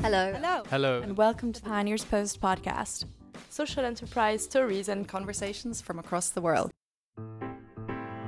Hello. 0.00 0.32
Hello. 0.32 0.62
Hello. 0.70 1.02
And 1.02 1.16
welcome 1.16 1.52
to 1.52 1.60
Pioneers 1.60 2.04
Post 2.04 2.40
podcast. 2.40 3.04
Social 3.50 3.84
enterprise 3.84 4.44
stories 4.44 4.88
and 4.88 5.08
Conversations 5.08 5.80
from 5.80 5.98
across 5.98 6.30
the 6.30 6.40
world. 6.40 6.70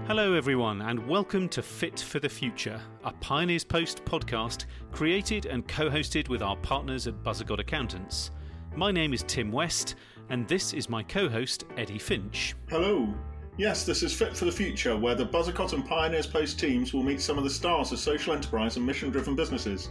Hello, 0.09 0.35
everyone, 0.35 0.83
and 0.83 1.07
welcome 1.07 1.49
to 1.51 1.63
Fit 1.63 2.01
for 2.01 2.19
the 2.19 2.29
Future, 2.29 2.81
a 3.05 3.13
Pioneers 3.13 3.63
Post 3.63 4.05
podcast 4.05 4.65
created 4.91 5.47
and 5.47 5.67
co 5.69 5.89
hosted 5.89 6.29
with 6.29 6.43
our 6.43 6.57
partners 6.57 7.07
at 7.07 7.23
Buzzacott 7.23 7.61
Accountants. 7.61 8.33
My 8.75 8.91
name 8.91 9.15
is 9.15 9.23
Tim 9.23 9.53
West, 9.53 9.95
and 10.29 10.49
this 10.49 10.75
is 10.75 10.89
my 10.89 11.05
co 11.05 11.29
host, 11.29 11.67
Eddie 11.77 12.01
Finch. 12.01 12.57
Hello. 12.69 13.15
Yes, 13.57 13.87
this 13.87 14.03
is 14.03 14.13
Fit 14.13 14.37
for 14.37 14.45
the 14.45 14.53
Future, 14.53 14.97
where 14.97 15.15
the 15.15 15.27
Buzzacott 15.27 15.73
and 15.73 15.87
Pioneers 15.87 16.27
Post 16.27 16.59
teams 16.59 16.93
will 16.93 17.05
meet 17.05 17.21
some 17.21 17.39
of 17.39 17.45
the 17.45 17.51
stars 17.51 17.93
of 17.93 18.01
social 18.01 18.35
enterprise 18.35 18.77
and 18.77 18.85
mission 18.85 19.11
driven 19.11 19.37
businesses 19.37 19.91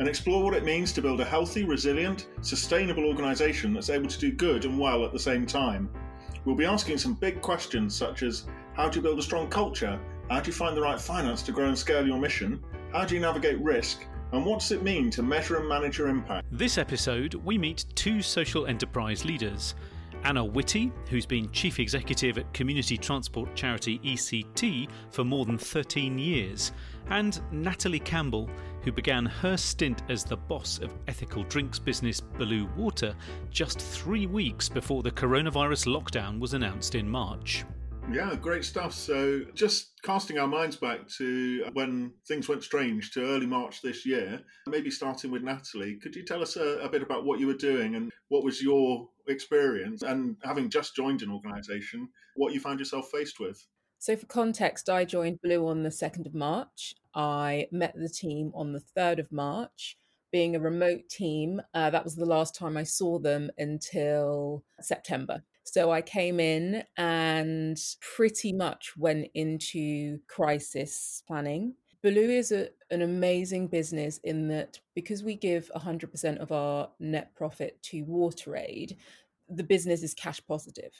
and 0.00 0.08
explore 0.08 0.42
what 0.42 0.54
it 0.54 0.64
means 0.64 0.92
to 0.94 1.02
build 1.02 1.20
a 1.20 1.24
healthy, 1.26 1.62
resilient, 1.62 2.28
sustainable 2.40 3.04
organisation 3.04 3.74
that's 3.74 3.90
able 3.90 4.08
to 4.08 4.18
do 4.18 4.32
good 4.32 4.64
and 4.64 4.80
well 4.80 5.04
at 5.04 5.12
the 5.12 5.18
same 5.18 5.44
time. 5.44 5.90
We'll 6.46 6.56
be 6.56 6.64
asking 6.64 6.96
some 6.96 7.12
big 7.12 7.42
questions 7.42 7.94
such 7.94 8.22
as 8.22 8.46
how 8.72 8.88
do 8.88 8.98
you 8.98 9.02
build 9.02 9.18
a 9.18 9.22
strong 9.22 9.50
culture? 9.50 10.00
How 10.30 10.40
do 10.40 10.46
you 10.46 10.54
find 10.54 10.74
the 10.74 10.80
right 10.80 10.98
finance 10.98 11.42
to 11.42 11.52
grow 11.52 11.66
and 11.66 11.78
scale 11.78 12.06
your 12.06 12.18
mission? 12.18 12.64
How 12.94 13.04
do 13.04 13.14
you 13.14 13.20
navigate 13.20 13.60
risk? 13.60 14.06
And 14.32 14.46
what 14.46 14.60
does 14.60 14.72
it 14.72 14.82
mean 14.82 15.10
to 15.10 15.22
measure 15.22 15.58
and 15.58 15.68
manage 15.68 15.98
your 15.98 16.08
impact? 16.08 16.46
This 16.50 16.78
episode, 16.78 17.34
we 17.34 17.58
meet 17.58 17.84
two 17.94 18.22
social 18.22 18.64
enterprise 18.66 19.26
leaders. 19.26 19.74
Anna 20.24 20.44
Whitty, 20.44 20.92
who's 21.08 21.26
been 21.26 21.50
Chief 21.50 21.78
Executive 21.78 22.38
at 22.38 22.52
community 22.52 22.96
transport 22.96 23.54
charity 23.54 23.98
ECT 24.00 24.88
for 25.10 25.24
more 25.24 25.44
than 25.44 25.58
13 25.58 26.18
years, 26.18 26.72
and 27.08 27.40
Natalie 27.50 27.98
Campbell, 27.98 28.48
who 28.82 28.92
began 28.92 29.26
her 29.26 29.56
stint 29.56 30.02
as 30.08 30.24
the 30.24 30.36
boss 30.36 30.78
of 30.78 30.92
ethical 31.08 31.42
drinks 31.44 31.78
business 31.78 32.20
Belu 32.20 32.74
Water 32.76 33.14
just 33.50 33.80
three 33.80 34.26
weeks 34.26 34.68
before 34.68 35.02
the 35.02 35.10
coronavirus 35.10 35.86
lockdown 35.86 36.38
was 36.38 36.54
announced 36.54 36.94
in 36.94 37.08
March. 37.08 37.64
Yeah, 38.12 38.34
great 38.34 38.64
stuff. 38.64 38.92
So, 38.92 39.42
just 39.54 40.02
casting 40.02 40.36
our 40.38 40.48
minds 40.48 40.74
back 40.74 41.06
to 41.18 41.64
when 41.74 42.12
things 42.26 42.48
went 42.48 42.64
strange 42.64 43.12
to 43.12 43.24
early 43.24 43.46
March 43.46 43.82
this 43.82 44.04
year, 44.04 44.40
maybe 44.66 44.90
starting 44.90 45.30
with 45.30 45.42
Natalie, 45.42 45.94
could 45.94 46.16
you 46.16 46.24
tell 46.24 46.42
us 46.42 46.56
a, 46.56 46.78
a 46.78 46.88
bit 46.88 47.02
about 47.02 47.24
what 47.24 47.38
you 47.38 47.46
were 47.46 47.54
doing 47.54 47.94
and 47.94 48.10
what 48.28 48.42
was 48.42 48.60
your 48.60 49.08
experience? 49.28 50.02
And 50.02 50.36
having 50.42 50.70
just 50.70 50.96
joined 50.96 51.22
an 51.22 51.30
organisation, 51.30 52.08
what 52.34 52.52
you 52.52 52.58
found 52.58 52.80
yourself 52.80 53.10
faced 53.12 53.38
with? 53.38 53.64
So, 54.00 54.16
for 54.16 54.26
context, 54.26 54.90
I 54.90 55.04
joined 55.04 55.38
Belu 55.40 55.68
on 55.68 55.84
the 55.84 55.90
2nd 55.90 56.26
of 56.26 56.34
March. 56.34 56.96
I 57.14 57.68
met 57.70 57.94
the 57.94 58.08
team 58.08 58.50
on 58.56 58.72
the 58.72 58.82
3rd 58.98 59.20
of 59.20 59.30
March. 59.30 59.96
Being 60.32 60.56
a 60.56 60.60
remote 60.60 61.08
team, 61.08 61.62
uh, 61.74 61.90
that 61.90 62.04
was 62.04 62.16
the 62.16 62.26
last 62.26 62.56
time 62.56 62.76
I 62.76 62.82
saw 62.82 63.20
them 63.20 63.50
until 63.56 64.64
September. 64.80 65.44
So 65.64 65.90
I 65.90 66.02
came 66.02 66.40
in 66.40 66.84
and 66.96 67.78
pretty 68.00 68.52
much 68.52 68.96
went 68.96 69.28
into 69.34 70.18
crisis 70.26 71.22
planning. 71.26 71.74
Belu 72.02 72.30
is 72.30 72.50
a, 72.50 72.68
an 72.90 73.02
amazing 73.02 73.68
business 73.68 74.18
in 74.24 74.48
that 74.48 74.78
because 74.94 75.22
we 75.22 75.34
give 75.34 75.70
100% 75.76 76.38
of 76.38 76.50
our 76.50 76.88
net 76.98 77.34
profit 77.34 77.82
to 77.84 78.04
WaterAid, 78.06 78.96
the 79.48 79.62
business 79.62 80.02
is 80.02 80.14
cash 80.14 80.40
positive. 80.48 80.92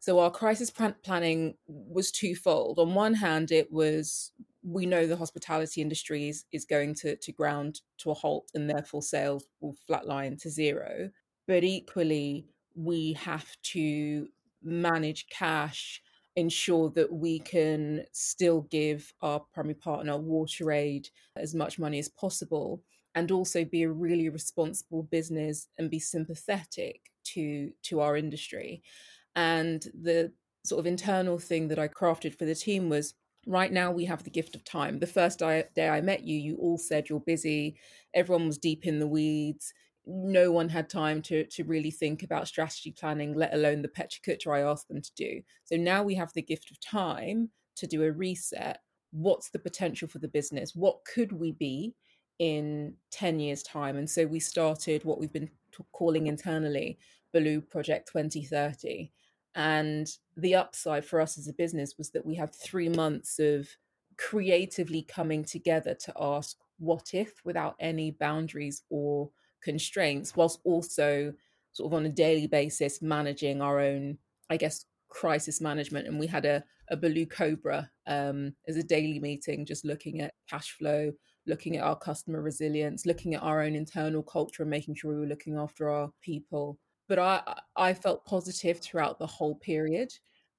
So 0.00 0.18
our 0.20 0.30
crisis 0.30 0.70
planning 0.70 1.54
was 1.66 2.10
twofold. 2.10 2.78
On 2.78 2.94
one 2.94 3.14
hand, 3.14 3.50
it 3.50 3.72
was 3.72 4.32
we 4.62 4.86
know 4.86 5.06
the 5.06 5.16
hospitality 5.16 5.80
industry 5.80 6.28
is, 6.28 6.44
is 6.52 6.64
going 6.64 6.94
to, 6.94 7.16
to 7.16 7.32
ground 7.32 7.80
to 7.98 8.10
a 8.10 8.14
halt 8.14 8.50
and 8.54 8.68
therefore 8.68 9.02
sales 9.02 9.44
will 9.60 9.76
flatline 9.88 10.40
to 10.42 10.50
zero. 10.50 11.10
But 11.46 11.64
equally, 11.64 12.46
we 12.78 13.12
have 13.14 13.56
to 13.62 14.28
manage 14.62 15.26
cash, 15.30 16.00
ensure 16.36 16.90
that 16.90 17.12
we 17.12 17.40
can 17.40 18.04
still 18.12 18.62
give 18.70 19.12
our 19.20 19.40
primary 19.52 19.74
partner, 19.74 20.16
Water 20.16 20.70
Aid, 20.70 21.08
as 21.36 21.54
much 21.54 21.78
money 21.78 21.98
as 21.98 22.08
possible, 22.08 22.80
and 23.16 23.32
also 23.32 23.64
be 23.64 23.82
a 23.82 23.90
really 23.90 24.28
responsible 24.28 25.02
business 25.02 25.66
and 25.78 25.90
be 25.90 25.98
sympathetic 25.98 27.00
to 27.24 27.72
to 27.82 28.00
our 28.00 28.16
industry. 28.16 28.82
And 29.34 29.84
the 30.00 30.32
sort 30.64 30.78
of 30.78 30.86
internal 30.86 31.38
thing 31.38 31.68
that 31.68 31.78
I 31.78 31.88
crafted 31.88 32.38
for 32.38 32.44
the 32.44 32.54
team 32.54 32.88
was 32.88 33.14
right 33.46 33.72
now 33.72 33.90
we 33.90 34.04
have 34.04 34.22
the 34.22 34.30
gift 34.30 34.54
of 34.54 34.64
time. 34.64 35.00
The 35.00 35.06
first 35.06 35.40
day 35.40 35.88
I 35.88 36.00
met 36.00 36.22
you, 36.22 36.38
you 36.38 36.56
all 36.56 36.78
said 36.78 37.08
you're 37.08 37.20
busy. 37.20 37.76
Everyone 38.14 38.46
was 38.46 38.58
deep 38.58 38.86
in 38.86 39.00
the 39.00 39.06
weeds 39.08 39.72
no 40.08 40.50
one 40.50 40.70
had 40.70 40.88
time 40.88 41.20
to 41.22 41.44
to 41.44 41.64
really 41.64 41.90
think 41.90 42.22
about 42.22 42.48
strategy 42.48 42.90
planning, 42.90 43.34
let 43.34 43.52
alone 43.54 43.82
the 43.82 43.88
Kucha 43.88 44.50
I 44.50 44.60
asked 44.60 44.88
them 44.88 45.02
to 45.02 45.14
do. 45.14 45.42
So 45.64 45.76
now 45.76 46.02
we 46.02 46.14
have 46.14 46.32
the 46.32 46.42
gift 46.42 46.70
of 46.70 46.80
time 46.80 47.50
to 47.76 47.86
do 47.86 48.02
a 48.02 48.10
reset. 48.10 48.78
What's 49.10 49.50
the 49.50 49.58
potential 49.58 50.08
for 50.08 50.18
the 50.18 50.28
business? 50.28 50.74
What 50.74 51.04
could 51.04 51.32
we 51.32 51.52
be 51.52 51.94
in 52.38 52.94
10 53.10 53.38
years' 53.40 53.62
time? 53.62 53.96
And 53.96 54.08
so 54.08 54.26
we 54.26 54.40
started 54.40 55.04
what 55.04 55.18
we've 55.20 55.32
been 55.32 55.50
t- 55.76 55.84
calling 55.92 56.26
internally 56.26 56.98
Belu 57.34 57.68
Project 57.68 58.08
2030. 58.08 59.10
And 59.54 60.08
the 60.36 60.54
upside 60.54 61.04
for 61.04 61.20
us 61.20 61.38
as 61.38 61.48
a 61.48 61.52
business 61.52 61.96
was 61.98 62.10
that 62.10 62.24
we 62.24 62.34
had 62.34 62.54
three 62.54 62.88
months 62.88 63.38
of 63.38 63.68
creatively 64.16 65.02
coming 65.02 65.44
together 65.44 65.94
to 65.94 66.12
ask 66.18 66.56
what 66.78 67.10
if 67.12 67.40
without 67.44 67.76
any 67.80 68.10
boundaries 68.10 68.82
or 68.90 69.30
constraints 69.62 70.36
whilst 70.36 70.60
also 70.64 71.32
sort 71.72 71.92
of 71.92 71.94
on 71.94 72.06
a 72.06 72.10
daily 72.10 72.46
basis 72.46 73.02
managing 73.02 73.60
our 73.60 73.80
own 73.80 74.18
i 74.50 74.56
guess 74.56 74.86
crisis 75.08 75.60
management. 75.60 76.06
And 76.06 76.18
we 76.18 76.26
had 76.26 76.44
a, 76.44 76.62
a 76.88 76.96
blue 76.96 77.26
cobra 77.26 77.90
um, 78.06 78.54
as 78.66 78.76
a 78.76 78.82
daily 78.82 79.18
meeting 79.18 79.66
just 79.66 79.84
looking 79.84 80.20
at 80.20 80.34
cash 80.48 80.70
flow 80.72 81.12
looking 81.46 81.78
at 81.78 81.82
our 81.82 81.96
customer 81.96 82.42
resilience 82.42 83.06
looking 83.06 83.34
at 83.34 83.42
our 83.42 83.62
own 83.62 83.74
internal 83.74 84.22
culture 84.22 84.62
and 84.62 84.70
making 84.70 84.94
sure 84.94 85.14
we 85.14 85.20
were 85.20 85.26
looking 85.26 85.56
after 85.56 85.90
our 85.90 86.10
people. 86.22 86.78
But 87.08 87.18
i 87.18 87.42
i 87.76 87.94
felt 87.94 88.26
positive 88.26 88.80
throughout 88.80 89.18
the 89.18 89.26
whole 89.26 89.54
period 89.54 90.12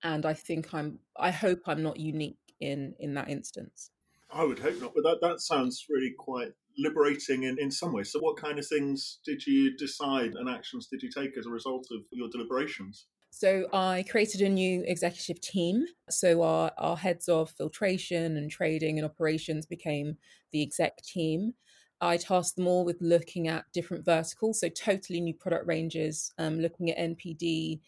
and 0.04 0.26
i 0.26 0.34
think 0.34 0.74
i'm 0.74 0.98
i 1.18 1.30
hope 1.30 1.60
i'm 1.68 1.84
not 1.84 2.00
unique 2.00 2.40
in 2.60 2.96
in 3.00 3.14
that 3.14 3.30
instance. 3.30 3.92
I 4.32 4.44
would 4.44 4.60
hope 4.60 4.82
not 4.82 4.94
but 4.96 5.04
that 5.04 5.22
that 5.22 5.42
sounds 5.42 5.86
really 5.90 6.14
quite 6.18 6.54
liberating 6.80 7.44
in, 7.44 7.58
in 7.60 7.70
some 7.72 7.94
ways. 7.94 8.12
So, 8.12 8.20
what 8.20 8.38
kind 8.38 8.58
of 8.58 8.68
things 8.68 9.20
did 9.26 9.46
you 9.46 9.76
decide 9.78 10.34
and 10.36 10.50
actions 10.50 10.88
did 10.88 11.02
you 11.04 11.10
take 11.10 11.38
as 11.38 11.46
a 11.46 11.50
result 11.50 11.88
of 11.92 12.02
your 12.12 12.30
deliberations? 12.30 13.08
So, 13.32 13.68
I 13.74 14.06
created 14.10 14.42
a 14.42 14.50
new 14.50 14.84
executive 14.86 15.42
team. 15.42 15.86
So, 16.10 16.42
our, 16.42 16.72
our 16.78 16.98
heads 16.98 17.30
of 17.30 17.52
filtration 17.52 18.38
and 18.38 18.50
trading 18.50 18.98
and 18.98 19.06
operations 19.06 19.66
became 19.66 20.18
the 20.52 20.64
exec 20.64 20.98
team. 21.04 21.54
I 22.02 22.18
tasked 22.18 22.56
them 22.56 22.68
all 22.68 22.86
with 22.86 23.02
looking 23.02 23.48
at 23.48 23.66
different 23.74 24.06
verticals, 24.06 24.62
so 24.62 24.70
totally 24.70 25.20
new 25.20 25.34
product 25.34 25.68
ranges, 25.68 26.32
um, 26.38 26.60
looking 26.60 26.90
at 26.90 26.98
NPD 26.98 27.82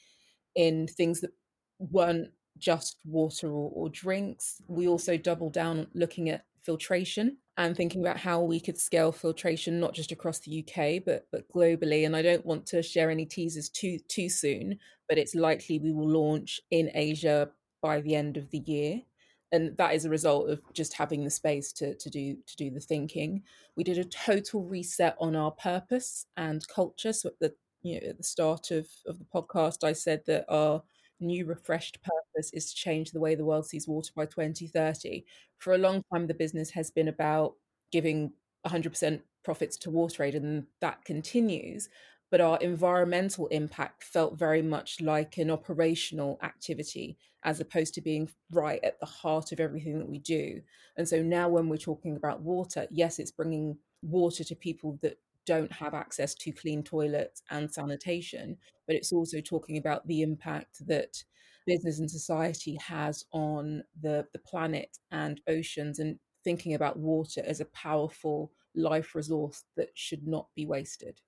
in 0.56 0.88
things 0.88 1.22
that 1.22 1.32
weren't 1.80 2.30
just 2.58 2.98
water 3.06 3.48
or, 3.48 3.72
or 3.74 3.90
drinks. 3.90 4.62
We 4.68 4.88
also 4.88 5.18
doubled 5.18 5.54
down 5.54 5.88
looking 5.94 6.30
at 6.30 6.46
filtration 6.64 7.38
and 7.58 7.76
thinking 7.76 8.02
about 8.02 8.18
how 8.18 8.42
we 8.42 8.60
could 8.60 8.78
scale 8.80 9.12
filtration 9.12 9.80
not 9.80 9.94
just 9.94 10.12
across 10.12 10.40
the 10.40 10.60
UK 10.66 11.04
but 11.06 11.28
but 11.32 11.48
globally. 11.50 12.06
And 12.06 12.16
I 12.16 12.22
don't 12.22 12.46
want 12.46 12.66
to 12.68 12.84
share 12.84 13.10
any 13.10 13.26
teasers 13.26 13.70
too 13.70 14.00
too 14.08 14.30
soon 14.30 14.80
but 15.10 15.18
it's 15.18 15.36
likely 15.36 15.80
we 15.80 15.92
will 15.92 16.10
launch 16.10 16.62
in 16.72 16.90
Asia 16.94 17.50
by 17.82 18.02
the 18.02 18.16
end 18.16 18.38
of 18.38 18.50
the 18.52 18.60
year. 18.60 19.02
And 19.52 19.76
that 19.78 19.94
is 19.94 20.06
a 20.06 20.10
result 20.10 20.50
of 20.50 20.62
just 20.74 20.94
having 20.94 21.24
the 21.26 21.30
space 21.30 21.74
to 21.74 21.96
to 21.96 22.10
do 22.10 22.38
to 22.48 22.56
do 22.56 22.70
the 22.70 22.80
thinking. 22.80 23.44
We 23.76 23.84
did 23.84 23.98
a 23.98 24.06
total 24.06 24.64
reset 24.64 25.16
on 25.20 25.36
our 25.36 25.52
purpose 25.52 26.26
and 26.38 26.66
culture. 26.68 27.14
So 27.14 27.30
at 27.30 27.40
the 27.40 27.54
you 27.82 28.00
know 28.00 28.08
at 28.10 28.18
the 28.18 28.24
start 28.24 28.72
of 28.72 28.88
of 29.06 29.20
the 29.20 29.26
podcast 29.26 29.84
I 29.84 29.94
said 29.94 30.24
that 30.28 30.46
our 30.48 30.84
new 31.22 31.46
refreshed 31.46 32.00
purpose 32.02 32.52
is 32.54 32.68
to 32.70 32.76
change 32.76 33.12
the 33.12 33.20
way 33.20 33.36
the 33.36 33.46
world 33.46 33.66
sees 33.66 33.88
water 33.88 34.12
by 34.16 34.26
2030. 34.26 35.26
For 35.58 35.74
a 35.74 35.78
long 35.78 36.04
time, 36.12 36.28
the 36.28 36.34
business 36.34 36.72
has 36.72 36.92
been 36.92 37.08
about 37.08 37.56
giving 37.92 38.34
100% 38.66 39.22
profits 39.44 39.78
to 39.78 39.92
WaterAid, 39.92 40.36
and 40.36 40.66
that 40.82 41.06
continues. 41.06 41.90
But 42.30 42.42
our 42.42 42.58
environmental 42.60 43.48
impact 43.48 44.04
felt 44.04 44.38
very 44.40 44.62
much 44.62 45.02
like 45.02 45.38
an 45.38 45.52
operational 45.52 46.40
activity 46.42 47.18
as 47.44 47.60
opposed 47.60 47.94
to 47.96 48.02
being 48.02 48.30
right 48.52 48.80
at 48.84 49.00
the 49.00 49.06
heart 49.06 49.52
of 49.52 49.60
everything 49.60 50.00
that 50.00 50.08
we 50.08 50.20
do. 50.20 50.62
And 50.96 51.08
so 51.08 51.22
now, 51.22 51.50
when 51.50 51.68
we're 51.68 51.78
talking 51.78 52.16
about 52.16 52.42
water, 52.42 52.88
yes, 52.92 53.20
it's 53.20 53.32
bringing 53.32 53.78
water 54.02 54.44
to 54.44 54.56
people 54.56 54.98
that 55.02 55.18
don't 55.46 55.72
have 55.72 55.94
access 55.94 56.36
to 56.36 56.52
clean 56.52 56.84
toilets 56.84 57.42
and 57.50 57.72
sanitation, 57.72 58.58
but 58.88 58.96
it's 58.96 59.12
also 59.12 59.42
talking 59.42 59.78
about 59.78 60.06
the 60.08 60.22
impact 60.22 60.86
that 60.88 61.24
business 61.68 62.00
and 62.00 62.10
society 62.10 62.78
has 62.86 63.26
on 63.32 63.84
the, 64.02 64.26
the 64.34 64.40
planet 64.40 64.98
and 65.12 65.42
oceans 65.48 66.00
and 66.00 66.18
thinking 66.44 66.74
about 66.74 66.98
water 66.98 67.42
as 67.46 67.60
a 67.60 67.66
powerful 67.66 68.52
life 68.76 69.16
resource 69.16 69.64
that 69.78 69.90
should 69.94 70.28
not 70.28 70.48
be 70.56 70.66
wasted. 70.66 71.20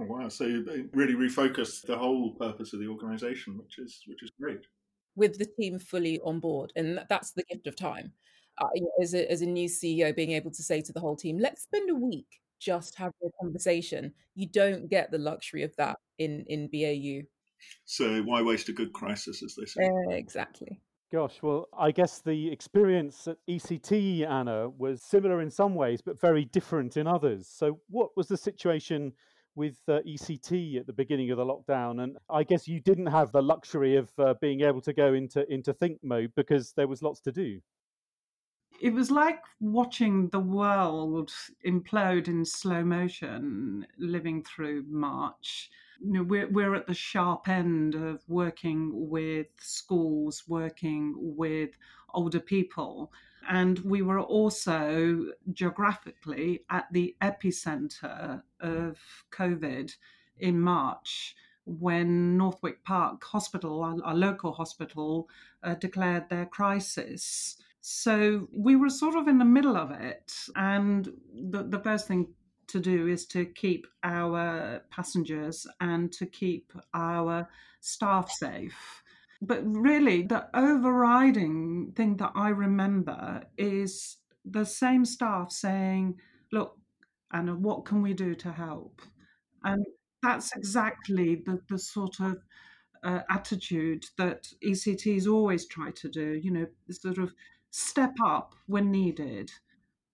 Oh, 0.00 0.04
wow! 0.04 0.28
So 0.28 0.44
you 0.44 0.88
really 0.94 1.14
refocused 1.14 1.82
the 1.82 1.98
whole 1.98 2.30
purpose 2.34 2.72
of 2.72 2.80
the 2.80 2.88
organisation, 2.88 3.58
which 3.58 3.78
is 3.78 4.00
which 4.06 4.22
is 4.22 4.30
great. 4.40 4.66
With 5.16 5.38
the 5.38 5.46
team 5.58 5.78
fully 5.78 6.18
on 6.20 6.40
board, 6.40 6.72
and 6.76 7.04
that's 7.10 7.32
the 7.32 7.44
gift 7.44 7.66
of 7.66 7.76
time. 7.76 8.12
Uh, 8.58 8.68
as 9.02 9.12
a 9.12 9.30
as 9.30 9.42
a 9.42 9.46
new 9.46 9.68
CEO, 9.68 10.16
being 10.16 10.32
able 10.32 10.50
to 10.50 10.62
say 10.62 10.80
to 10.80 10.92
the 10.94 11.00
whole 11.00 11.16
team, 11.16 11.38
"Let's 11.38 11.64
spend 11.64 11.90
a 11.90 11.94
week 11.94 12.40
just 12.62 12.94
having 12.96 13.14
a 13.24 13.42
conversation." 13.42 14.12
You 14.34 14.48
don't 14.48 14.88
get 14.88 15.10
the 15.10 15.18
luxury 15.18 15.62
of 15.62 15.74
that 15.76 15.98
in 16.18 16.44
in 16.48 16.68
BAU. 16.68 17.26
So 17.84 18.22
why 18.22 18.42
waste 18.42 18.68
a 18.68 18.72
good 18.72 18.92
crisis, 18.92 19.42
as 19.42 19.54
they 19.54 19.66
say? 19.66 19.84
Uh, 19.84 20.10
exactly. 20.10 20.80
Gosh, 21.12 21.42
well, 21.42 21.68
I 21.78 21.90
guess 21.90 22.20
the 22.20 22.50
experience 22.50 23.28
at 23.28 23.36
ECT, 23.46 24.26
Anna, 24.26 24.70
was 24.70 25.02
similar 25.02 25.42
in 25.42 25.50
some 25.50 25.74
ways, 25.74 26.00
but 26.00 26.18
very 26.18 26.46
different 26.46 26.96
in 26.96 27.06
others. 27.06 27.48
So, 27.54 27.80
what 27.90 28.16
was 28.16 28.28
the 28.28 28.36
situation 28.38 29.12
with 29.54 29.76
uh, 29.88 30.00
ECT 30.08 30.80
at 30.80 30.86
the 30.86 30.92
beginning 30.94 31.30
of 31.30 31.36
the 31.36 31.44
lockdown? 31.44 32.02
And 32.02 32.16
I 32.30 32.44
guess 32.44 32.66
you 32.66 32.80
didn't 32.80 33.08
have 33.08 33.30
the 33.30 33.42
luxury 33.42 33.96
of 33.96 34.10
uh, 34.18 34.34
being 34.40 34.62
able 34.62 34.80
to 34.80 34.94
go 34.94 35.12
into 35.12 35.46
into 35.52 35.74
think 35.74 35.98
mode 36.02 36.32
because 36.34 36.72
there 36.78 36.88
was 36.88 37.02
lots 37.02 37.20
to 37.22 37.32
do. 37.32 37.60
It 38.82 38.92
was 38.92 39.10
like 39.12 39.40
watching 39.60 40.28
the 40.30 40.40
world 40.40 41.32
implode 41.64 42.26
in 42.26 42.44
slow 42.44 42.82
motion, 42.82 43.86
living 43.96 44.42
through 44.42 44.84
March 44.88 45.70
you 46.04 46.12
know, 46.12 46.22
we're, 46.24 46.48
we're 46.48 46.74
at 46.74 46.86
the 46.86 46.94
sharp 46.94 47.48
end 47.48 47.94
of 47.94 48.22
working 48.28 49.08
with 49.08 49.46
schools, 49.60 50.44
working 50.48 51.14
with 51.16 51.70
older 52.12 52.40
people. 52.40 53.12
And 53.48 53.78
we 53.80 54.02
were 54.02 54.20
also 54.20 55.26
geographically 55.52 56.64
at 56.70 56.86
the 56.92 57.14
epicenter 57.22 58.42
of 58.60 58.98
COVID 59.30 59.94
in 60.38 60.60
March 60.60 61.36
when 61.64 62.36
Northwick 62.36 62.82
Park 62.84 63.22
Hospital, 63.22 63.82
our, 63.82 63.96
our 64.02 64.16
local 64.16 64.52
hospital, 64.52 65.28
uh, 65.62 65.74
declared 65.74 66.28
their 66.28 66.46
crisis. 66.46 67.56
So 67.82 68.46
we 68.52 68.76
were 68.76 68.88
sort 68.88 69.16
of 69.16 69.26
in 69.26 69.38
the 69.38 69.44
middle 69.44 69.76
of 69.76 69.90
it. 69.90 70.32
And 70.54 71.12
the, 71.34 71.64
the 71.64 71.80
first 71.80 72.06
thing 72.06 72.28
to 72.68 72.78
do 72.78 73.08
is 73.08 73.26
to 73.26 73.44
keep 73.44 73.88
our 74.04 74.80
passengers 74.90 75.66
and 75.80 76.12
to 76.12 76.26
keep 76.26 76.72
our 76.94 77.48
staff 77.80 78.30
safe. 78.30 79.02
But 79.42 79.62
really, 79.64 80.22
the 80.22 80.46
overriding 80.54 81.92
thing 81.96 82.16
that 82.18 82.30
I 82.36 82.50
remember 82.50 83.42
is 83.58 84.18
the 84.44 84.64
same 84.64 85.04
staff 85.04 85.50
saying, 85.50 86.20
Look, 86.52 86.78
Anna, 87.32 87.56
what 87.56 87.84
can 87.84 88.00
we 88.00 88.14
do 88.14 88.36
to 88.36 88.52
help? 88.52 89.02
And 89.64 89.84
that's 90.22 90.54
exactly 90.54 91.42
the, 91.44 91.60
the 91.68 91.78
sort 91.80 92.20
of 92.20 92.44
uh, 93.02 93.22
attitude 93.28 94.04
that 94.18 94.46
ECTs 94.64 95.26
always 95.26 95.66
try 95.66 95.90
to 95.90 96.08
do, 96.08 96.34
you 96.40 96.52
know, 96.52 96.66
sort 96.90 97.18
of 97.18 97.32
step 97.72 98.14
up 98.24 98.54
when 98.66 98.90
needed 98.90 99.50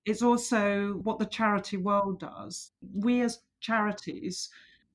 it's 0.08 0.22
also 0.22 0.94
what 1.02 1.18
the 1.18 1.26
charity 1.26 1.76
world 1.76 2.20
does. 2.20 2.70
We 2.94 3.20
as 3.20 3.40
charities 3.60 4.48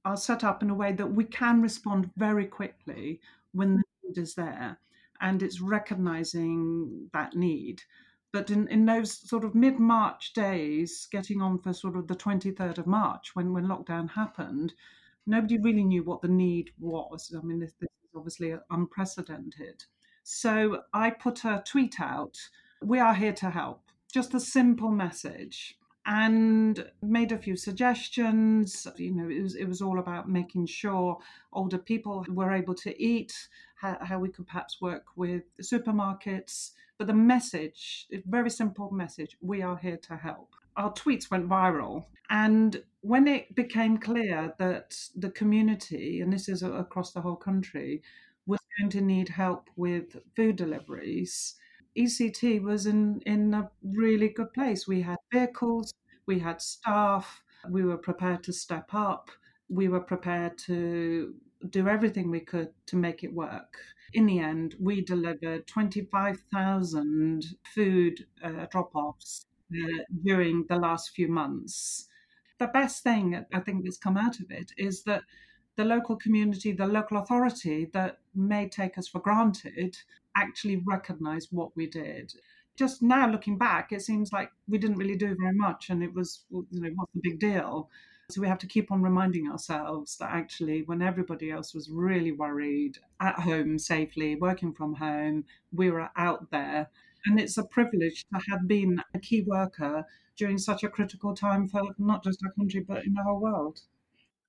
are 0.06 0.18
set 0.18 0.44
up 0.44 0.64
in 0.64 0.72
a 0.72 0.76
way 0.76 0.92
that 0.94 1.14
we 1.14 1.24
can 1.26 1.62
respond 1.62 2.10
very 2.18 2.48
quickly 2.48 3.22
when 3.52 3.76
the 3.76 3.84
need 4.04 4.18
is 4.18 4.34
there, 4.34 4.80
and 5.22 5.44
it's 5.44 5.62
recognizing 5.62 7.12
that 7.14 7.36
need. 7.36 7.84
But 8.32 8.50
in, 8.50 8.68
in 8.70 8.88
those 8.88 9.30
sort 9.30 9.46
of 9.46 9.54
mid 9.54 9.78
March 9.78 10.34
days, 10.34 11.08
getting 11.12 11.44
on 11.44 11.60
for 11.60 11.74
sort 11.74 11.96
of 11.96 12.08
the 12.08 12.16
23rd 12.16 12.80
of 12.80 12.88
March 12.88 13.36
when, 13.36 13.54
when 13.54 13.68
lockdown 13.68 14.10
happened, 14.10 14.74
nobody 15.28 15.60
really 15.60 15.84
knew 15.84 16.04
what 16.04 16.24
the 16.24 16.28
need 16.28 16.72
was. 16.80 17.32
I 17.38 17.46
mean, 17.46 17.60
this, 17.60 17.74
this 17.80 17.92
is 18.04 18.16
obviously 18.16 18.56
unprecedented. 18.72 19.84
So 20.24 20.84
I 20.94 21.10
put 21.10 21.44
a 21.44 21.64
tweet 21.66 22.00
out 22.00 22.38
We 22.82 23.00
are 23.00 23.14
here 23.14 23.34
to 23.34 23.50
help 23.50 23.82
just 24.14 24.34
a 24.34 24.40
simple 24.40 24.92
message 24.92 25.78
and 26.06 26.86
made 27.02 27.32
a 27.32 27.38
few 27.38 27.56
suggestions. 27.56 28.88
You 28.98 29.12
know 29.12 29.30
it 29.30 29.42
was 29.42 29.56
it 29.56 29.66
was 29.66 29.82
all 29.82 30.00
about 30.00 30.30
making 30.30 30.68
sure 30.68 31.18
older 31.52 31.78
people 31.78 32.26
were 32.30 32.52
able 32.54 32.76
to 32.76 33.02
eat 33.02 33.34
how, 33.76 33.98
how 34.02 34.20
we 34.20 34.30
could 34.30 34.48
perhaps 34.48 34.82
work 34.82 35.06
with 35.16 35.44
supermarkets. 35.62 36.72
But 36.98 37.08
the 37.08 37.14
message 37.14 38.08
very 38.26 38.50
simple 38.50 38.92
message 38.92 39.38
we 39.42 39.62
are 39.62 39.78
here 39.78 39.98
to 39.98 40.16
help. 40.16 40.56
Our 40.78 40.94
tweets 40.94 41.30
went 41.30 41.50
viral 41.50 42.06
and 42.30 42.82
when 43.02 43.28
it 43.28 43.54
became 43.56 43.98
clear 43.98 44.54
that 44.58 44.98
the 45.16 45.30
community 45.30 46.22
and 46.22 46.32
this 46.32 46.48
is 46.48 46.64
across 46.64 47.12
the 47.12 47.22
whole 47.22 47.36
country 47.36 48.02
going 48.80 48.90
to 48.92 49.02
need 49.02 49.30
help 49.30 49.70
with 49.76 50.18
food 50.36 50.56
deliveries 50.56 51.56
ECT 51.98 52.62
was 52.62 52.86
in, 52.86 53.22
in 53.26 53.54
a 53.54 53.70
really 53.84 54.30
good 54.30 54.52
place. 54.54 54.88
We 54.88 55.02
had 55.02 55.18
vehicles, 55.32 55.94
we 56.26 56.40
had 56.40 56.62
staff, 56.62 57.44
we 57.70 57.84
were 57.84 57.98
prepared 57.98 58.44
to 58.44 58.54
step 58.54 58.90
up, 58.94 59.30
we 59.70 59.88
were 59.88 60.02
prepared 60.02 60.58
to 60.60 61.36
do 61.70 61.88
everything 61.88 62.30
we 62.30 62.42
could 62.42 62.70
to 62.88 62.96
make 62.96 63.24
it 63.24 63.34
work. 63.34 63.78
In 64.14 64.26
the 64.26 64.40
end, 64.40 64.76
we 64.80 65.02
delivered 65.02 65.68
25,000 65.68 67.46
food 67.74 68.26
uh, 68.44 68.66
drop 68.70 68.96
offs 68.96 69.46
uh, 69.74 70.04
during 70.24 70.66
the 70.70 70.76
last 70.76 71.12
few 71.12 71.28
months. 71.28 72.08
The 72.60 72.68
best 72.68 73.04
thing 73.04 73.46
I 73.54 73.60
think 73.60 73.84
that's 73.84 73.98
come 73.98 74.18
out 74.18 74.40
of 74.40 74.52
it 74.52 74.72
is 74.78 75.04
that 75.04 75.24
the 75.76 75.86
local 75.86 76.16
community, 76.16 76.72
the 76.72 76.88
local 76.88 77.18
authority 77.18 77.90
that 77.94 78.20
may 78.36 78.68
take 78.68 78.98
us 78.98 79.08
for 79.08 79.20
granted, 79.20 79.98
actually 80.36 80.78
recognize 80.86 81.48
what 81.52 81.76
we 81.76 81.88
did. 81.88 82.34
Just 82.76 83.02
now 83.02 83.30
looking 83.30 83.58
back, 83.58 83.92
it 83.92 84.02
seems 84.02 84.34
like 84.34 84.52
we 84.68 84.78
didn't 84.78 84.98
really 84.98 85.16
do 85.16 85.36
very 85.40 85.56
much 85.56 85.90
and 85.90 86.04
it 86.04 86.14
was, 86.14 86.46
you 86.50 86.82
know, 86.82 86.90
what's 86.96 87.14
the 87.14 87.22
big 87.24 87.40
deal? 87.40 87.90
So 88.30 88.42
we 88.42 88.48
have 88.48 88.60
to 88.60 88.68
keep 88.68 88.92
on 88.92 89.04
reminding 89.04 89.52
ourselves 89.52 90.18
that 90.18 90.32
actually, 90.32 90.84
when 90.84 91.02
everybody 91.02 91.52
else 91.52 91.74
was 91.74 91.90
really 91.90 92.32
worried, 92.32 92.98
at 93.20 93.40
home 93.40 93.78
safely, 93.78 94.36
working 94.36 94.74
from 94.74 94.96
home, 94.96 95.46
we 95.72 95.92
were 95.92 96.10
out 96.16 96.50
there. 96.50 96.90
And 97.26 97.40
it's 97.40 97.58
a 97.58 97.64
privilege 97.64 98.26
to 98.34 98.40
have 98.50 98.68
been 98.68 99.02
a 99.14 99.20
key 99.20 99.42
worker 99.42 100.06
during 100.36 100.58
such 100.58 100.84
a 100.84 100.90
critical 100.90 101.36
time 101.36 101.68
for 101.68 101.84
not 102.00 102.24
just 102.24 102.40
our 102.44 102.52
country, 102.54 102.80
but 102.80 103.06
in 103.06 103.14
the 103.14 103.24
whole 103.24 103.40
world. 103.40 103.82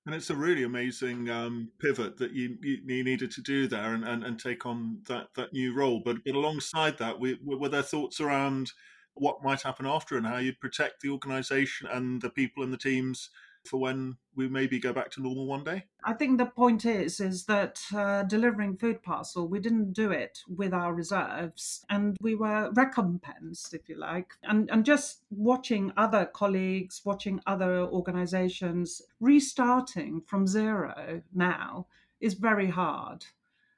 And 0.06 0.14
it's 0.14 0.30
a 0.30 0.36
really 0.36 0.64
amazing 0.64 1.30
um, 1.30 1.70
pivot 1.78 2.18
that 2.18 2.32
you, 2.32 2.58
you, 2.60 3.02
needed 3.02 3.30
to 3.30 3.40
do 3.40 3.66
there 3.66 3.94
and, 3.94 4.04
and, 4.04 4.22
and 4.22 4.38
take 4.38 4.66
on 4.66 4.98
that, 5.08 5.28
that 5.34 5.54
new 5.54 5.72
role. 5.72 6.02
But, 6.04 6.22
but 6.24 6.34
alongside 6.34 6.98
that, 6.98 7.18
we, 7.18 7.38
were 7.42 7.70
there 7.70 7.82
thoughts 7.82 8.20
around 8.20 8.72
what 9.14 9.42
might 9.42 9.62
happen 9.62 9.86
after 9.86 10.18
and 10.18 10.26
how 10.26 10.38
you'd 10.38 10.60
protect 10.60 11.00
the 11.00 11.08
organisation 11.08 11.88
and 11.90 12.20
the 12.20 12.28
people 12.28 12.62
and 12.62 12.72
the 12.72 12.78
teams 12.78 13.30
for 13.64 13.80
when 13.80 14.16
we 14.36 14.48
maybe 14.48 14.78
go 14.78 14.92
back 14.92 15.10
to 15.12 15.22
normal 15.22 15.46
one 15.46 15.64
day? 15.64 15.84
I 16.04 16.12
think 16.12 16.38
the 16.38 16.46
point 16.46 16.84
is 16.84 17.20
is 17.20 17.44
that 17.46 17.80
uh, 17.94 18.24
delivering 18.24 18.76
food 18.76 19.02
parcel, 19.02 19.48
we 19.48 19.60
didn't 19.60 19.92
do 19.92 20.10
it 20.10 20.40
with 20.48 20.72
our 20.74 20.94
reserves, 20.94 21.84
and 21.88 22.16
we 22.20 22.34
were 22.34 22.70
recompensed, 22.72 23.74
if 23.74 23.88
you 23.88 23.96
like. 23.96 24.34
And 24.42 24.70
and 24.70 24.84
just 24.84 25.22
watching 25.30 25.92
other 25.96 26.26
colleagues, 26.26 27.02
watching 27.04 27.40
other 27.46 27.80
organisations 27.80 29.02
restarting 29.20 30.22
from 30.26 30.46
zero 30.46 31.22
now 31.34 31.86
is 32.20 32.34
very 32.34 32.70
hard. 32.70 33.26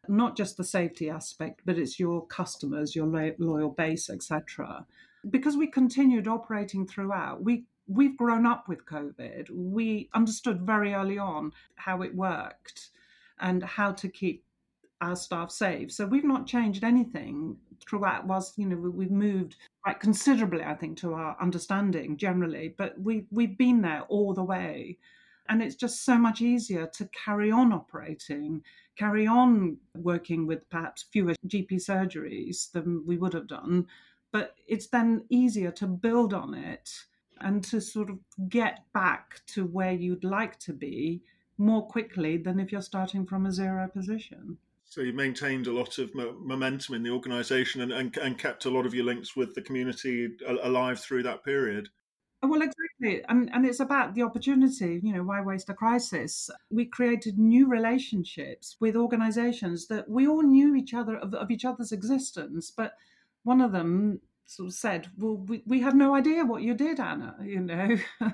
Not 0.09 0.37
just 0.37 0.57
the 0.57 0.65
safety 0.65 1.11
aspect, 1.11 1.63
but 1.65 1.79
it's 1.79 1.99
your 1.99 2.25
customers, 2.27 2.95
your 2.95 3.07
loyal 3.39 3.71
base, 3.71 4.09
etc. 4.09 4.87
Because 5.29 5.57
we 5.57 5.67
continued 5.67 6.29
operating 6.29 6.87
throughout, 6.87 7.43
we 7.43 7.65
we've 7.87 8.17
grown 8.17 8.47
up 8.47 8.69
with 8.69 8.87
COVID. 8.87 9.51
We 9.51 10.09
understood 10.15 10.63
very 10.63 10.95
early 10.95 11.19
on 11.19 11.53
how 11.77 12.03
it 12.03 12.15
worked 12.15 12.91
and 13.39 13.63
how 13.63 13.93
to 13.93 14.09
keep 14.09 14.45
our 15.01 15.17
staff 15.17 15.51
safe. 15.51 15.93
So 15.93 16.07
we've 16.07 16.25
not 16.25 16.47
changed 16.47 16.83
anything 16.83 17.57
throughout. 17.87 18.27
Whilst 18.27 18.59
you 18.59 18.67
know 18.67 18.77
we've 18.77 19.11
moved 19.11 19.57
quite 19.83 20.01
considerably, 20.01 20.65
I 20.65 20.75
think, 20.75 20.99
to 20.99 21.15
our 21.15 21.37
understanding 21.41 22.17
generally, 22.17 22.75
but 22.77 23.01
we 23.01 23.27
we've 23.31 23.59
been 23.59 23.83
there 23.83 24.03
all 24.09 24.35
the 24.35 24.45
way. 24.45 24.99
And 25.49 25.63
it's 25.63 25.77
just 25.77 26.05
so 26.05 26.17
much 26.19 26.41
easier 26.41 26.89
to 26.95 27.09
carry 27.25 27.53
on 27.53 27.73
operating, 27.73 28.63
carry 28.99 29.29
on 29.29 29.77
working 29.95 30.45
with 30.45 30.69
perhaps 30.71 31.05
fewer 31.13 31.35
GP 31.47 31.75
surgeries 31.75 32.73
than 32.73 33.05
we 33.07 33.17
would 33.17 33.33
have 33.33 33.47
done. 33.47 33.87
But 34.33 34.57
it's 34.67 34.89
then 34.89 35.25
easier 35.31 35.71
to 35.73 35.87
build 35.87 36.35
on 36.35 36.53
it 36.53 36.91
and 37.41 37.63
to 37.65 37.81
sort 37.81 38.11
of 38.11 38.19
get 38.49 38.85
back 38.93 39.41
to 39.47 39.67
where 39.67 39.93
you'd 39.93 40.25
like 40.25 40.59
to 40.61 40.73
be 40.73 41.23
more 41.59 41.87
quickly 41.87 42.37
than 42.37 42.61
if 42.61 42.71
you're 42.73 42.83
starting 42.83 43.27
from 43.27 43.47
a 43.47 43.53
zero 43.53 43.89
position. 43.89 44.59
So 44.85 45.01
you 45.01 45.13
maintained 45.13 45.67
a 45.67 45.73
lot 45.73 45.99
of 45.99 46.15
mo- 46.15 46.37
momentum 46.41 46.95
in 46.95 47.03
the 47.03 47.11
organisation 47.11 47.81
and, 47.81 47.93
and, 47.93 48.17
and, 48.19 48.39
kept 48.39 48.67
a 48.67 48.71
lot 48.71 48.87
of 48.87 48.95
your 48.95 49.05
links 49.05 49.35
with 49.35 49.55
the 49.55 49.63
community 49.63 50.29
alive 50.63 51.01
through 51.01 51.25
that 51.25 51.45
period. 51.45 51.89
Well, 52.43 52.63
exactly. 52.63 53.25
And, 53.29 53.51
and 53.53 53.67
it's 53.67 53.81
about 53.81 54.15
the 54.15 54.23
opportunity, 54.23 55.01
you 55.03 55.13
know, 55.13 55.25
why 55.25 55.41
waste 55.41 55.71
a 55.71 55.75
crisis? 55.75 56.49
We 56.71 56.85
created 56.85 57.39
new 57.39 57.69
relationships 57.69 58.77
with 58.79 58.95
organizations 58.95 59.89
that 59.89 60.09
we 60.09 60.29
all 60.29 60.43
knew 60.43 60.77
each 60.77 60.95
other 60.95 61.17
of, 61.17 61.35
of 61.35 61.51
each 61.51 61.65
other's 61.65 61.93
existence, 61.93 62.71
but 62.71 62.93
one 63.43 63.61
of 63.61 63.73
them 63.73 64.21
sort 64.47 64.69
of 64.69 64.75
said, 64.75 65.09
Well, 65.19 65.37
we, 65.37 65.63
we 65.67 65.81
had 65.81 65.95
no 65.95 66.15
idea 66.15 66.45
what 66.45 66.63
you 66.63 66.75
did, 66.75 67.01
Anna, 67.01 67.37
you 67.43 67.61
know. 67.61 67.97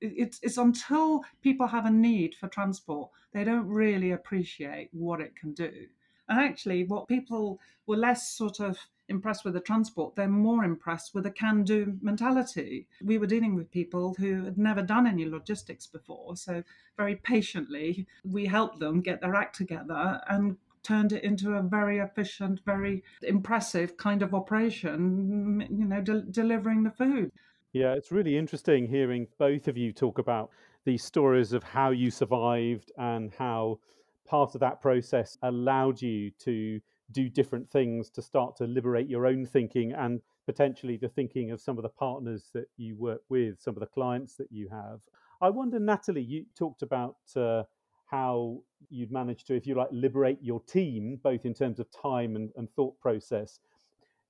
it's, 0.00 0.40
it's 0.42 0.56
until 0.56 1.22
people 1.42 1.66
have 1.66 1.86
a 1.86 1.90
need 1.90 2.34
for 2.34 2.48
transport, 2.48 3.10
they 3.32 3.44
don't 3.44 3.66
really 3.66 4.12
appreciate 4.12 4.88
what 4.92 5.20
it 5.20 5.36
can 5.36 5.52
do. 5.52 5.86
And 6.28 6.40
actually, 6.40 6.84
what 6.84 7.08
people 7.08 7.60
were 7.86 7.96
less 7.96 8.30
sort 8.30 8.60
of 8.60 8.78
impressed 9.08 9.44
with 9.44 9.54
the 9.54 9.60
transport, 9.60 10.14
they're 10.14 10.28
more 10.28 10.64
impressed 10.64 11.14
with 11.14 11.24
the 11.24 11.30
can 11.30 11.64
do 11.64 11.98
mentality. 12.00 12.86
We 13.02 13.18
were 13.18 13.26
dealing 13.26 13.54
with 13.54 13.70
people 13.70 14.14
who 14.18 14.44
had 14.44 14.56
never 14.56 14.82
done 14.82 15.06
any 15.06 15.26
logistics 15.26 15.86
before. 15.86 16.36
So, 16.36 16.62
very 16.96 17.16
patiently, 17.16 18.06
we 18.24 18.46
helped 18.46 18.78
them 18.78 19.00
get 19.00 19.20
their 19.20 19.34
act 19.34 19.56
together 19.56 20.20
and 20.28 20.56
turned 20.82 21.12
it 21.12 21.24
into 21.24 21.52
a 21.52 21.62
very 21.62 21.98
efficient, 21.98 22.60
very 22.64 23.02
impressive 23.22 23.96
kind 23.96 24.22
of 24.22 24.34
operation, 24.34 25.66
you 25.70 25.84
know, 25.84 26.00
de- 26.00 26.22
delivering 26.22 26.82
the 26.82 26.90
food. 26.90 27.30
Yeah, 27.72 27.94
it's 27.94 28.12
really 28.12 28.36
interesting 28.36 28.86
hearing 28.86 29.26
both 29.38 29.68
of 29.68 29.78
you 29.78 29.92
talk 29.92 30.18
about 30.18 30.50
these 30.84 31.04
stories 31.04 31.52
of 31.52 31.62
how 31.62 31.90
you 31.90 32.10
survived 32.10 32.92
and 32.98 33.32
how 33.38 33.78
part 34.26 34.54
of 34.54 34.60
that 34.60 34.80
process 34.80 35.38
allowed 35.42 36.00
you 36.02 36.30
to 36.40 36.80
do 37.12 37.28
different 37.28 37.70
things 37.70 38.10
to 38.10 38.22
start 38.22 38.56
to 38.56 38.64
liberate 38.64 39.08
your 39.08 39.26
own 39.26 39.46
thinking 39.46 39.92
and 39.92 40.20
potentially 40.46 40.96
the 40.96 41.08
thinking 41.08 41.50
of 41.50 41.60
some 41.60 41.78
of 41.78 41.82
the 41.82 41.88
partners 41.88 42.50
that 42.52 42.66
you 42.76 42.96
work 42.96 43.22
with, 43.28 43.60
some 43.60 43.74
of 43.74 43.80
the 43.80 43.86
clients 43.86 44.34
that 44.36 44.50
you 44.50 44.68
have. 44.68 45.00
I 45.40 45.50
wonder, 45.50 45.78
Natalie, 45.78 46.22
you 46.22 46.46
talked 46.56 46.82
about 46.82 47.16
uh, 47.36 47.64
how 48.12 48.60
you'd 48.90 49.10
managed 49.10 49.48
to, 49.48 49.56
if 49.56 49.66
you 49.66 49.74
like, 49.74 49.88
liberate 49.90 50.38
your 50.40 50.60
team, 50.60 51.18
both 51.24 51.44
in 51.44 51.54
terms 51.54 51.80
of 51.80 51.86
time 51.90 52.36
and, 52.36 52.50
and 52.56 52.70
thought 52.70 53.00
process. 53.00 53.58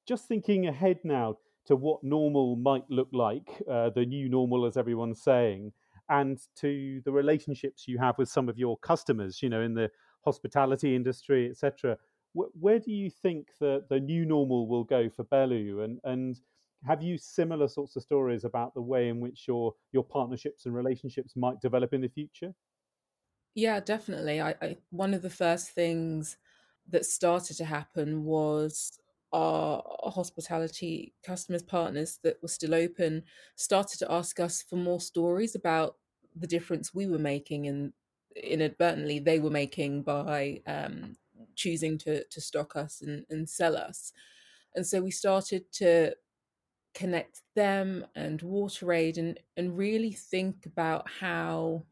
Just 0.08 0.26
thinking 0.26 0.68
ahead 0.68 1.00
now 1.04 1.36
to 1.66 1.76
what 1.76 2.02
normal 2.02 2.56
might 2.56 2.88
look 2.88 3.08
like, 3.12 3.62
uh, 3.70 3.90
the 3.90 4.06
new 4.06 4.28
normal, 4.28 4.64
as 4.64 4.78
everyone's 4.78 5.22
saying, 5.22 5.72
and 6.08 6.38
to 6.56 7.02
the 7.04 7.12
relationships 7.12 7.86
you 7.86 7.98
have 7.98 8.16
with 8.16 8.28
some 8.30 8.48
of 8.48 8.56
your 8.56 8.78
customers, 8.78 9.42
you 9.42 9.50
know, 9.50 9.60
in 9.60 9.74
the 9.74 9.90
hospitality 10.24 10.96
industry, 10.96 11.50
etc 11.50 11.98
where 12.34 12.78
do 12.78 12.92
you 12.92 13.10
think 13.10 13.48
the, 13.60 13.84
the 13.90 14.00
new 14.00 14.24
normal 14.24 14.66
will 14.66 14.84
go 14.84 15.08
for 15.08 15.24
Belu? 15.24 15.84
And, 15.84 15.98
and 16.04 16.36
have 16.86 17.02
you 17.02 17.18
similar 17.18 17.68
sorts 17.68 17.96
of 17.96 18.02
stories 18.02 18.44
about 18.44 18.74
the 18.74 18.82
way 18.82 19.08
in 19.08 19.20
which 19.20 19.44
your, 19.46 19.74
your 19.92 20.04
partnerships 20.04 20.66
and 20.66 20.74
relationships 20.74 21.34
might 21.36 21.60
develop 21.60 21.92
in 21.92 22.00
the 22.00 22.08
future? 22.08 22.54
Yeah, 23.54 23.80
definitely. 23.80 24.40
I, 24.40 24.54
I 24.62 24.76
one 24.90 25.14
of 25.14 25.22
the 25.22 25.30
first 25.30 25.70
things 25.70 26.36
that 26.88 27.04
started 27.04 27.56
to 27.58 27.64
happen 27.64 28.24
was 28.24 28.98
our 29.32 29.82
hospitality 30.04 31.14
customers 31.24 31.62
partners 31.62 32.18
that 32.22 32.42
were 32.42 32.48
still 32.48 32.74
open 32.74 33.22
started 33.56 33.98
to 33.98 34.12
ask 34.12 34.38
us 34.40 34.62
for 34.62 34.76
more 34.76 35.00
stories 35.00 35.54
about 35.54 35.96
the 36.36 36.46
difference 36.46 36.92
we 36.92 37.06
were 37.06 37.18
making 37.18 37.66
and 37.66 37.92
inadvertently 38.36 39.18
they 39.18 39.38
were 39.38 39.50
making 39.50 40.02
by 40.02 40.60
um, 40.66 41.16
choosing 41.54 41.96
to 41.98 42.24
to 42.24 42.40
stock 42.40 42.74
us 42.76 43.00
and, 43.02 43.24
and 43.30 43.48
sell 43.48 43.76
us. 43.76 44.12
And 44.74 44.86
so 44.86 45.02
we 45.02 45.10
started 45.10 45.70
to 45.74 46.14
connect 46.94 47.40
them 47.54 48.06
and 48.14 48.40
WaterAid 48.40 49.16
and 49.16 49.38
and 49.56 49.76
really 49.78 50.12
think 50.12 50.66
about 50.66 51.08
how 51.20 51.84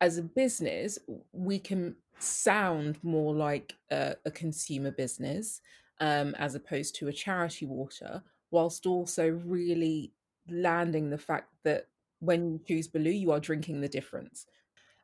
as 0.00 0.18
a 0.18 0.22
business 0.22 0.98
we 1.32 1.58
can 1.58 1.94
sound 2.18 2.98
more 3.02 3.34
like 3.34 3.74
a, 3.90 4.14
a 4.24 4.30
consumer 4.30 4.90
business 4.90 5.60
um, 6.00 6.34
as 6.36 6.54
opposed 6.54 6.94
to 6.96 7.08
a 7.08 7.12
charity 7.12 7.66
water 7.66 8.22
whilst 8.50 8.86
also 8.86 9.28
really 9.44 10.12
landing 10.48 11.10
the 11.10 11.18
fact 11.18 11.52
that 11.64 11.86
when 12.20 12.52
you 12.52 12.60
choose 12.66 12.88
Belu 12.88 13.18
you 13.18 13.30
are 13.30 13.40
drinking 13.40 13.80
the 13.80 13.88
difference 13.88 14.46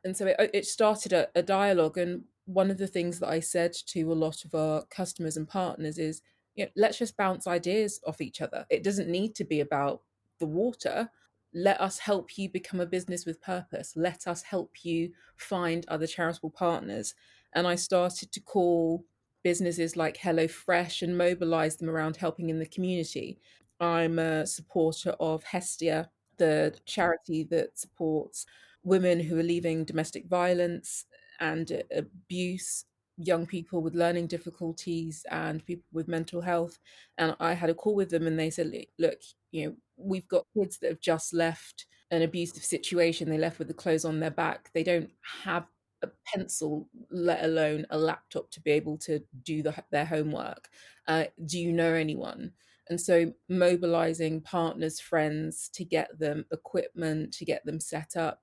and 0.03 0.15
so 0.15 0.27
it, 0.27 0.49
it 0.53 0.65
started 0.65 1.13
a, 1.13 1.27
a 1.35 1.41
dialogue 1.41 1.97
and 1.97 2.23
one 2.45 2.69
of 2.69 2.77
the 2.77 2.87
things 2.87 3.19
that 3.19 3.29
I 3.29 3.39
said 3.39 3.73
to 3.87 4.11
a 4.11 4.13
lot 4.13 4.45
of 4.45 4.53
our 4.53 4.83
customers 4.85 5.35
and 5.35 5.47
partners 5.47 5.97
is, 5.97 6.21
you 6.55 6.65
know, 6.65 6.71
let's 6.75 6.97
just 6.97 7.17
bounce 7.17 7.47
ideas 7.47 7.99
off 8.05 8.21
each 8.21 8.41
other. 8.41 8.65
It 8.69 8.83
doesn't 8.83 9.09
need 9.09 9.35
to 9.35 9.43
be 9.43 9.59
about 9.59 10.01
the 10.39 10.45
water. 10.45 11.09
Let 11.55 11.79
us 11.79 11.99
help 11.99 12.37
you 12.37 12.49
become 12.49 12.81
a 12.81 12.85
business 12.85 13.25
with 13.25 13.41
purpose. 13.41 13.95
Let 13.95 14.27
us 14.27 14.43
help 14.43 14.83
you 14.83 15.13
find 15.37 15.85
other 15.87 16.05
charitable 16.05 16.51
partners. 16.51 17.15
And 17.53 17.65
I 17.65 17.75
started 17.75 18.31
to 18.33 18.41
call 18.41 19.05
businesses 19.41 19.95
like 19.95 20.17
HelloFresh 20.17 21.01
and 21.01 21.17
mobilize 21.17 21.77
them 21.77 21.89
around 21.89 22.17
helping 22.17 22.49
in 22.49 22.59
the 22.59 22.65
community. 22.65 23.39
I'm 23.79 24.19
a 24.19 24.45
supporter 24.45 25.11
of 25.11 25.45
Hestia, 25.45 26.11
the 26.37 26.77
charity 26.85 27.43
that 27.45 27.79
supports 27.79 28.45
women 28.83 29.21
who 29.21 29.39
are 29.39 29.43
leaving 29.43 29.85
domestic 29.85 30.27
violence 30.27 31.05
and 31.39 31.83
abuse, 31.95 32.85
young 33.17 33.45
people 33.45 33.81
with 33.81 33.95
learning 33.95 34.27
difficulties, 34.27 35.25
and 35.31 35.65
people 35.65 35.87
with 35.93 36.09
mental 36.09 36.41
health. 36.41 36.79
And 37.17 37.35
I 37.39 37.53
had 37.53 37.69
a 37.69 37.73
call 37.73 37.95
with 37.95 38.09
them, 38.09 38.27
and 38.27 38.37
they 38.37 38.49
said, 38.49 38.73
"Look, 38.99 39.21
you 39.51 39.65
know, 39.69 39.75
we've 39.97 40.27
got 40.27 40.45
kids 40.57 40.77
that 40.79 40.89
have 40.89 41.01
just 41.01 41.33
left 41.33 41.85
an 42.11 42.21
abusive 42.21 42.63
situation. 42.63 43.29
They 43.29 43.37
left 43.37 43.59
with 43.59 43.67
the 43.67 43.73
clothes 43.73 44.05
on 44.05 44.19
their 44.19 44.31
back. 44.31 44.69
They 44.73 44.83
don't 44.83 45.09
have 45.43 45.65
a 46.01 46.09
pencil, 46.25 46.89
let 47.09 47.43
alone 47.43 47.85
a 47.89 47.97
laptop, 47.97 48.51
to 48.51 48.61
be 48.61 48.71
able 48.71 48.97
to 48.99 49.21
do 49.43 49.63
the, 49.63 49.73
their 49.91 50.05
homework. 50.05 50.69
Uh, 51.07 51.25
do 51.45 51.59
you 51.59 51.71
know 51.73 51.93
anyone?" 51.93 52.51
And 52.89 53.01
so, 53.01 53.33
mobilizing 53.49 54.41
partners, 54.41 54.99
friends 54.99 55.69
to 55.73 55.83
get 55.83 56.19
them 56.19 56.45
equipment, 56.51 57.33
to 57.33 57.45
get 57.45 57.65
them 57.65 57.79
set 57.79 58.15
up. 58.15 58.41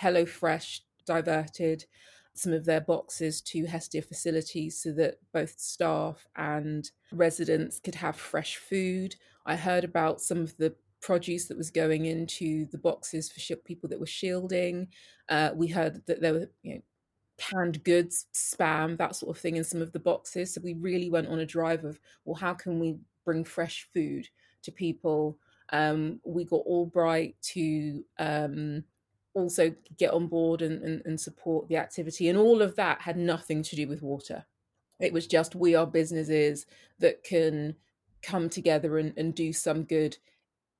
HelloFresh 0.00 0.80
diverted 1.06 1.84
some 2.34 2.52
of 2.52 2.64
their 2.64 2.80
boxes 2.80 3.40
to 3.40 3.64
Hestia 3.64 4.02
facilities 4.02 4.80
so 4.82 4.92
that 4.92 5.18
both 5.32 5.58
staff 5.58 6.26
and 6.36 6.90
residents 7.12 7.78
could 7.78 7.94
have 7.94 8.16
fresh 8.16 8.56
food. 8.56 9.14
I 9.46 9.56
heard 9.56 9.84
about 9.84 10.20
some 10.20 10.40
of 10.40 10.56
the 10.56 10.74
produce 11.04 11.44
that 11.48 11.58
was 11.58 11.70
going 11.70 12.06
into 12.06 12.64
the 12.72 12.78
boxes 12.78 13.30
for 13.30 13.56
people 13.56 13.90
that 13.90 14.00
were 14.00 14.06
shielding. 14.06 14.88
Uh, 15.28 15.50
we 15.54 15.68
heard 15.68 16.00
that 16.06 16.22
there 16.22 16.32
were 16.32 16.50
you 16.62 16.74
know, 16.74 16.80
canned 17.36 17.84
goods, 17.84 18.24
spam, 18.32 18.96
that 18.96 19.14
sort 19.14 19.36
of 19.36 19.40
thing 19.40 19.56
in 19.56 19.64
some 19.64 19.82
of 19.82 19.92
the 19.92 19.98
boxes. 19.98 20.54
So 20.54 20.62
we 20.64 20.72
really 20.72 21.10
went 21.10 21.28
on 21.28 21.40
a 21.40 21.46
drive 21.46 21.84
of, 21.84 22.00
well, 22.24 22.34
how 22.34 22.54
can 22.54 22.80
we 22.80 22.96
bring 23.22 23.44
fresh 23.44 23.86
food 23.92 24.26
to 24.62 24.72
people? 24.72 25.36
Um, 25.72 26.20
we 26.24 26.44
got 26.44 26.62
Albright 26.64 27.36
to 27.52 28.02
um, 28.18 28.82
also 29.34 29.74
get 29.98 30.10
on 30.10 30.26
board 30.26 30.62
and, 30.62 30.82
and, 30.82 31.02
and 31.04 31.20
support 31.20 31.68
the 31.68 31.76
activity. 31.76 32.30
And 32.30 32.38
all 32.38 32.62
of 32.62 32.76
that 32.76 33.02
had 33.02 33.18
nothing 33.18 33.62
to 33.64 33.76
do 33.76 33.86
with 33.86 34.00
water. 34.00 34.46
It 35.00 35.12
was 35.12 35.26
just 35.26 35.54
we 35.54 35.74
are 35.74 35.86
businesses 35.86 36.64
that 36.98 37.24
can 37.24 37.76
come 38.22 38.48
together 38.48 38.96
and, 38.96 39.12
and 39.18 39.34
do 39.34 39.52
some 39.52 39.82
good 39.82 40.16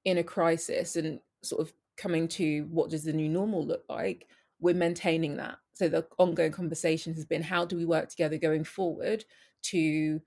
in 0.04 0.18
a 0.18 0.24
crisis 0.24 0.96
and 0.96 1.20
sort 1.42 1.60
of 1.60 1.72
coming 1.96 2.26
to 2.26 2.66
what 2.70 2.90
does 2.90 3.04
the 3.04 3.12
new 3.12 3.28
normal 3.28 3.64
look 3.64 3.84
like 3.88 4.26
we're 4.60 4.74
maintaining 4.74 5.36
that 5.36 5.56
so 5.74 5.88
the 5.88 6.06
ongoing 6.18 6.52
conversation 6.52 7.14
has 7.14 7.24
been 7.24 7.42
how 7.42 7.64
do 7.64 7.76
we 7.76 7.84
work 7.84 8.08
together 8.08 8.36
going 8.36 8.64
forward 8.64 9.24
to 9.62 10.20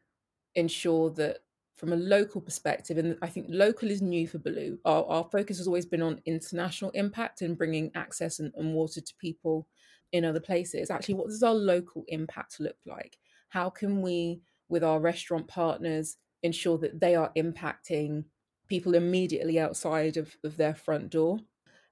ensure 0.55 1.09
that 1.11 1.39
from 1.77 1.93
a 1.93 1.95
local 1.95 2.41
perspective, 2.41 2.97
and 2.97 3.17
I 3.21 3.27
think 3.27 3.45
local 3.49 3.91
is 3.91 4.01
new 4.01 4.27
for 4.27 4.39
Belu. 4.39 4.79
Our, 4.83 5.05
our 5.05 5.23
focus 5.31 5.57
has 5.59 5.67
always 5.67 5.85
been 5.85 6.01
on 6.01 6.19
international 6.25 6.89
impact 6.91 7.43
and 7.43 7.57
bringing 7.57 7.91
access 7.93 8.39
and, 8.39 8.51
and 8.57 8.73
water 8.73 8.99
to 8.99 9.13
people 9.19 9.67
in 10.11 10.25
other 10.25 10.39
places. 10.39 10.89
Actually, 10.89 11.15
what 11.15 11.27
does 11.27 11.43
our 11.43 11.53
local 11.53 12.03
impact 12.07 12.59
look 12.59 12.77
like? 12.87 13.17
How 13.49 13.69
can 13.69 14.01
we, 14.01 14.41
with 14.69 14.83
our 14.83 14.99
restaurant 14.99 15.47
partners, 15.47 16.17
ensure 16.41 16.79
that 16.79 16.99
they 16.99 17.15
are 17.15 17.31
impacting 17.37 18.23
people 18.67 18.95
immediately 18.95 19.59
outside 19.59 20.17
of, 20.17 20.35
of 20.43 20.57
their 20.57 20.75
front 20.75 21.09
door? 21.09 21.39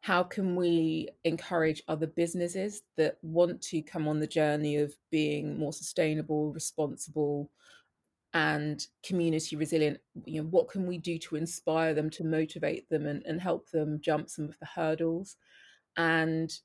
How 0.02 0.24
can 0.24 0.56
we 0.56 1.10
encourage 1.24 1.82
other 1.88 2.08
businesses 2.08 2.84
that 2.98 3.18
want 3.24 3.62
to 3.64 3.82
come 3.82 4.08
on 4.08 4.20
the 4.20 4.28
journey 4.28 4.78
of 4.78 4.94
being 5.10 5.58
more 5.58 5.74
sustainable, 5.74 6.54
responsible, 6.54 7.50
and 8.36 8.88
community 9.02 9.56
resilient 9.56 9.98
you 10.26 10.42
know 10.42 10.50
what 10.50 10.68
can 10.68 10.86
we 10.86 10.98
do 10.98 11.18
to 11.18 11.38
inspire 11.38 11.94
them 11.94 12.10
to 12.10 12.24
motivate 12.26 12.88
them 12.90 13.06
and, 13.08 13.26
and 13.26 13.42
help 13.42 13.72
them 13.72 13.98
jump 14.02 14.30
some 14.30 14.44
of 14.46 14.60
the 14.60 14.66
hurdles 14.66 15.38
and 15.96 16.60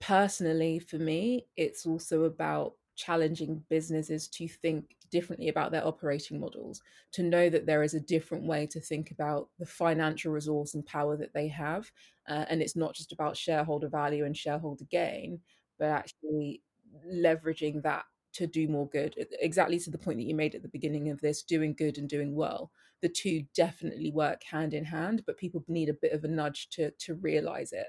personally 0.00 0.80
for 0.80 0.96
me 0.96 1.46
it's 1.56 1.86
also 1.86 2.24
about 2.24 2.74
challenging 2.96 3.62
businesses 3.70 4.26
to 4.26 4.48
think 4.48 4.96
differently 5.14 5.48
about 5.48 5.70
their 5.70 5.86
operating 5.86 6.40
models, 6.40 6.82
to 7.12 7.22
know 7.22 7.48
that 7.48 7.66
there 7.66 7.84
is 7.84 7.94
a 7.94 8.00
different 8.00 8.44
way 8.44 8.66
to 8.66 8.80
think 8.80 9.12
about 9.12 9.48
the 9.60 9.66
financial 9.66 10.32
resource 10.32 10.74
and 10.74 10.84
power 10.84 11.16
that 11.16 11.32
they 11.32 11.46
have. 11.46 11.88
Uh, 12.28 12.44
and 12.50 12.60
it's 12.60 12.74
not 12.74 12.96
just 12.96 13.12
about 13.12 13.36
shareholder 13.36 13.88
value 13.88 14.24
and 14.24 14.36
shareholder 14.36 14.84
gain, 14.90 15.40
but 15.78 15.88
actually 15.88 16.62
leveraging 17.08 17.80
that 17.82 18.04
to 18.32 18.48
do 18.48 18.66
more 18.66 18.88
good. 18.88 19.14
Exactly 19.40 19.78
to 19.78 19.90
the 19.90 19.98
point 20.04 20.18
that 20.18 20.26
you 20.26 20.34
made 20.34 20.56
at 20.56 20.62
the 20.62 20.76
beginning 20.76 21.10
of 21.10 21.20
this 21.20 21.44
doing 21.44 21.74
good 21.78 21.96
and 21.96 22.08
doing 22.08 22.34
well. 22.34 22.72
The 23.02 23.08
two 23.08 23.44
definitely 23.54 24.10
work 24.10 24.42
hand 24.42 24.74
in 24.74 24.84
hand, 24.84 25.22
but 25.26 25.38
people 25.38 25.64
need 25.68 25.88
a 25.90 26.00
bit 26.02 26.12
of 26.12 26.24
a 26.24 26.28
nudge 26.28 26.68
to, 26.70 26.90
to 26.90 27.14
realize 27.14 27.70
it 27.72 27.86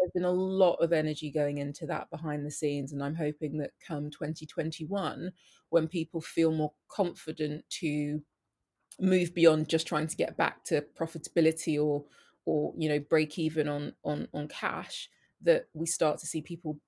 there's 0.00 0.12
been 0.12 0.24
a 0.24 0.30
lot 0.30 0.74
of 0.76 0.92
energy 0.92 1.30
going 1.30 1.58
into 1.58 1.86
that 1.86 2.10
behind 2.10 2.44
the 2.44 2.50
scenes 2.50 2.92
and 2.92 3.02
i'm 3.02 3.14
hoping 3.14 3.58
that 3.58 3.70
come 3.86 4.10
2021 4.10 5.30
when 5.68 5.86
people 5.86 6.20
feel 6.20 6.52
more 6.52 6.72
confident 6.88 7.64
to 7.68 8.20
move 8.98 9.34
beyond 9.34 9.68
just 9.68 9.86
trying 9.86 10.06
to 10.06 10.16
get 10.16 10.36
back 10.36 10.64
to 10.64 10.84
profitability 10.98 11.82
or 11.82 12.04
or 12.46 12.72
you 12.76 12.88
know 12.88 12.98
break 12.98 13.38
even 13.38 13.68
on 13.68 13.92
on 14.04 14.26
on 14.34 14.48
cash 14.48 15.08
that 15.42 15.66
we 15.74 15.86
start 15.86 16.18
to 16.18 16.26
see 16.26 16.42
people 16.42 16.78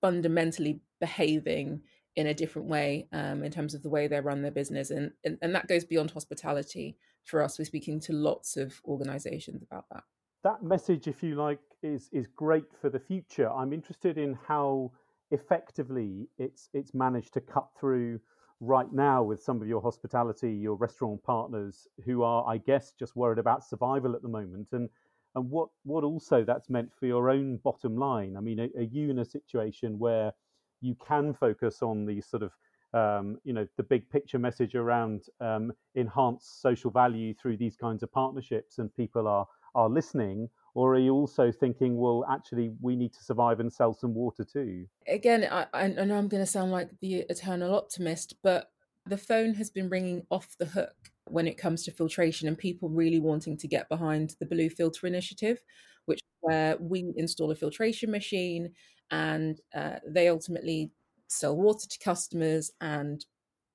fundamentally 0.00 0.80
behaving 1.00 1.80
in 2.16 2.28
a 2.28 2.34
different 2.34 2.68
way 2.68 3.06
um, 3.12 3.42
in 3.42 3.52
terms 3.52 3.74
of 3.74 3.82
the 3.82 3.88
way 3.90 4.06
they 4.06 4.20
run 4.20 4.42
their 4.42 4.50
business 4.50 4.90
and, 4.90 5.12
and 5.24 5.38
and 5.42 5.54
that 5.54 5.68
goes 5.68 5.84
beyond 5.84 6.10
hospitality 6.10 6.96
for 7.26 7.42
us. 7.42 7.58
We're 7.58 7.64
speaking 7.66 8.00
to 8.00 8.12
lots 8.12 8.56
of 8.56 8.80
organizations 8.86 9.62
about 9.62 9.84
that 9.92 10.04
that 10.46 10.62
message, 10.62 11.08
if 11.08 11.24
you 11.24 11.34
like, 11.34 11.58
is 11.82 12.08
is 12.12 12.28
great 12.28 12.70
for 12.80 12.88
the 12.88 13.00
future. 13.00 13.50
I'm 13.50 13.72
interested 13.72 14.16
in 14.16 14.38
how 14.46 14.92
effectively 15.32 16.28
it's 16.38 16.68
it's 16.72 16.94
managed 16.94 17.34
to 17.34 17.40
cut 17.40 17.66
through 17.78 18.20
right 18.60 18.90
now 18.92 19.24
with 19.24 19.42
some 19.42 19.60
of 19.60 19.66
your 19.66 19.82
hospitality, 19.82 20.52
your 20.52 20.76
restaurant 20.76 21.20
partners 21.24 21.88
who 22.04 22.22
are, 22.22 22.46
I 22.46 22.58
guess, 22.58 22.92
just 22.96 23.16
worried 23.16 23.40
about 23.40 23.64
survival 23.64 24.14
at 24.14 24.22
the 24.22 24.28
moment, 24.28 24.68
and 24.70 24.88
and 25.34 25.50
what 25.50 25.68
what 25.82 26.04
also 26.04 26.44
that's 26.44 26.70
meant 26.70 26.90
for 26.94 27.06
your 27.06 27.28
own 27.28 27.56
bottom 27.64 27.96
line. 27.96 28.36
I 28.36 28.40
mean, 28.40 28.60
are, 28.60 28.82
you 28.82 29.10
in 29.10 29.18
a 29.18 29.24
situation 29.24 29.98
where 29.98 30.32
you 30.80 30.94
can 30.94 31.34
focus 31.34 31.82
on 31.82 32.06
the 32.06 32.20
sort 32.20 32.44
of 32.44 32.52
um, 32.94 33.38
you 33.42 33.52
know 33.52 33.66
the 33.76 33.82
big 33.82 34.08
picture 34.10 34.38
message 34.38 34.76
around 34.76 35.24
um, 35.40 35.72
enhanced 35.96 36.62
social 36.62 36.92
value 36.92 37.34
through 37.34 37.56
these 37.56 37.76
kinds 37.76 38.04
of 38.04 38.12
partnerships, 38.12 38.78
and 38.78 38.94
people 38.94 39.26
are 39.26 39.48
are 39.76 39.88
listening 39.88 40.48
or 40.74 40.94
are 40.94 40.98
you 40.98 41.12
also 41.12 41.52
thinking 41.52 41.96
well 41.96 42.24
actually 42.30 42.72
we 42.80 42.96
need 42.96 43.12
to 43.12 43.22
survive 43.22 43.60
and 43.60 43.72
sell 43.72 43.94
some 43.94 44.14
water 44.14 44.44
too 44.44 44.86
again 45.06 45.46
i, 45.50 45.66
I 45.72 45.88
know 45.88 46.16
i'm 46.16 46.28
going 46.28 46.42
to 46.42 46.46
sound 46.46 46.72
like 46.72 46.90
the 47.00 47.24
eternal 47.28 47.74
optimist 47.74 48.34
but 48.42 48.70
the 49.06 49.18
phone 49.18 49.54
has 49.54 49.70
been 49.70 49.88
ringing 49.88 50.26
off 50.30 50.56
the 50.58 50.66
hook 50.66 50.94
when 51.28 51.46
it 51.46 51.58
comes 51.58 51.84
to 51.84 51.92
filtration 51.92 52.48
and 52.48 52.58
people 52.58 52.88
really 52.88 53.20
wanting 53.20 53.56
to 53.58 53.68
get 53.68 53.88
behind 53.88 54.34
the 54.40 54.46
blue 54.46 54.70
filter 54.70 55.06
initiative 55.06 55.62
which 56.06 56.20
where 56.40 56.76
we 56.80 57.12
install 57.16 57.50
a 57.50 57.56
filtration 57.56 58.10
machine 58.10 58.72
and 59.10 59.60
uh, 59.74 59.96
they 60.06 60.28
ultimately 60.28 60.90
sell 61.28 61.56
water 61.56 61.86
to 61.88 61.98
customers 61.98 62.70
and 62.80 63.24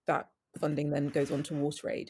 that 0.08 0.27
funding 0.60 0.89
then 0.89 1.08
goes 1.08 1.31
on 1.31 1.43
to 1.43 1.53
WaterAid. 1.53 2.10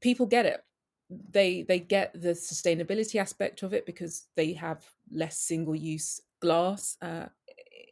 People 0.00 0.26
get 0.26 0.46
it 0.46 0.60
they 1.10 1.62
they 1.62 1.78
get 1.78 2.12
the 2.20 2.30
sustainability 2.30 3.20
aspect 3.20 3.62
of 3.62 3.72
it 3.72 3.86
because 3.86 4.26
they 4.36 4.52
have 4.52 4.84
less 5.10 5.38
single 5.38 5.74
use 5.74 6.20
glass 6.40 6.96
uh, 7.02 7.26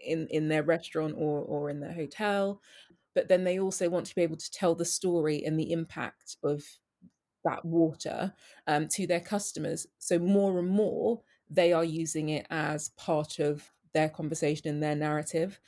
in 0.04 0.26
in 0.30 0.49
their 0.49 0.62
restaurant 0.62 1.14
or 1.16 1.40
or 1.40 1.70
in 1.70 1.80
their 1.80 1.92
hotel. 1.92 2.61
But 3.14 3.28
then 3.28 3.44
they 3.44 3.58
also 3.58 3.88
want 3.88 4.06
to 4.06 4.14
be 4.14 4.23
able 4.23 4.37
to 4.37 4.50
tell 4.50 4.75
the 4.75 4.85
story 4.85 5.44
and 5.44 5.58
the 5.58 5.73
impact 5.73 6.37
of 6.42 6.62
that 7.44 7.64
water 7.64 8.35
um, 8.66 8.88
to 8.88 9.06
their 9.06 9.20
customers. 9.20 9.87
So 9.99 10.18
more 10.18 10.58
and 10.58 10.68
more 10.68 11.23
they 11.49 11.73
are 11.73 11.85
using 11.85 12.30
it 12.30 12.46
as 12.50 12.90
part 12.90 13.38
of 13.38 13.70
their 13.94 14.08
conversation 14.08 14.68
and 14.68 14.82
their 14.82 14.96
narrative 14.96 15.61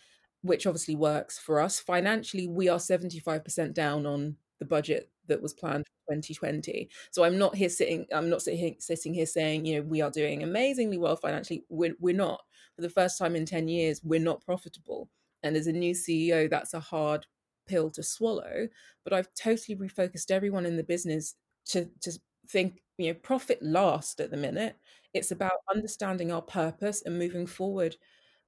which 0.42 0.66
obviously 0.66 0.94
works 0.94 1.38
for 1.38 1.60
us. 1.60 1.80
Financially 1.80 2.46
we 2.46 2.68
are 2.68 2.78
75% 2.78 3.74
down 3.74 4.06
on 4.06 4.37
the 4.59 4.64
budget 4.64 5.11
that 5.29 5.42
was 5.42 5.53
planned 5.53 5.87
for 5.87 6.14
2020. 6.14 6.88
So 7.11 7.25
I'm 7.25 7.38
not 7.38 7.55
here 7.55 7.68
sitting, 7.68 8.07
I'm 8.12 8.31
not 8.31 8.42
sitting, 8.42 8.77
sitting 8.81 9.14
here 9.14 9.27
saying, 9.27 9.66
you 9.66 9.77
know, 9.77 9.83
we 9.83 10.01
are 10.01 10.11
doing 10.11 10.42
amazingly 10.42 10.99
well 10.99 11.16
financially. 11.16 11.64
We're, 11.68 11.94
we're 12.01 12.14
not. 12.14 12.40
For 12.77 12.83
the 12.83 12.90
first 12.90 13.18
time 13.18 13.37
in 13.37 13.44
10 13.44 13.68
years, 13.68 14.01
we're 14.03 14.21
not 14.21 14.44
profitable. 14.44 15.09
And 15.42 15.57
as 15.57 15.66
a 15.66 15.73
new 15.73 15.94
CEO, 15.94 16.49
that's 16.49 16.75
a 16.75 16.81
hard 16.81 17.27
pill 17.66 17.90
to 17.90 18.03
swallow. 18.03 18.68
But 19.05 19.12
I've 19.12 19.33
totally 19.35 19.77
refocused 19.77 20.31
everyone 20.31 20.66
in 20.66 20.77
the 20.77 20.83
business 20.83 21.35
to, 21.66 21.88
to 22.03 22.12
think, 22.49 22.81
you 22.97 23.09
know, 23.09 23.14
profit 23.14 23.62
last 23.62 24.21
at 24.21 24.31
the 24.31 24.37
minute. 24.37 24.77
It's 25.14 25.31
about 25.31 25.53
understanding 25.73 26.33
our 26.33 26.42
purpose 26.42 27.03
and 27.05 27.18
moving 27.18 27.47
forward, 27.47 27.97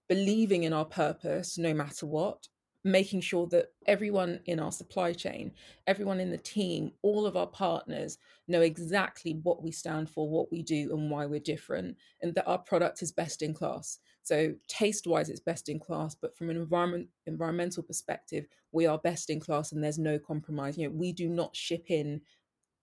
believing 0.09 0.65
in 0.65 0.73
our 0.73 0.85
purpose 0.85 1.59
no 1.59 1.73
matter 1.73 2.07
what, 2.07 2.49
making 2.83 3.21
sure 3.21 3.47
that 3.49 3.73
everyone 3.87 4.41
in 4.47 4.59
our 4.59 4.73
supply 4.73 5.13
chain, 5.13 5.53
everyone 5.87 6.21
in 6.21 6.31
the 6.31 6.39
team, 6.39 6.93
all 7.03 7.27
of 7.27 7.37
our 7.37 7.47
partners 7.47 8.19
know 8.49 8.63
exactly 8.63 9.39
what 9.43 9.63
we 9.63 9.71
stand 9.71 10.09
for, 10.09 10.29
what 10.29 10.51
we 10.51 10.63
do, 10.63 10.91
and 10.93 11.11
why 11.11 11.27
we're 11.27 11.41
different, 11.41 11.97
and 12.23 12.35
that 12.35 12.47
our 12.47 12.59
product 12.59 13.03
is 13.03 13.13
best 13.13 13.43
in 13.43 13.53
class. 13.53 13.99
So, 14.23 14.55
taste 14.69 15.07
wise, 15.07 15.29
it's 15.29 15.41
best 15.41 15.69
in 15.69 15.79
class, 15.79 16.15
but 16.15 16.37
from 16.37 16.51
an 16.51 16.57
environment 16.57 17.09
environmental 17.27 17.83
perspective, 17.83 18.47
we 18.73 18.87
are 18.87 18.99
best 18.99 19.29
in 19.31 19.41
class, 19.41 19.73
and 19.73 19.83
there's 19.83 19.99
no 19.99 20.19
compromise. 20.19 20.79
You 20.79 20.89
know, 20.89 20.95
we 20.95 21.13
do 21.13 21.29
not 21.29 21.57
ship 21.57 21.87
in 21.89 22.23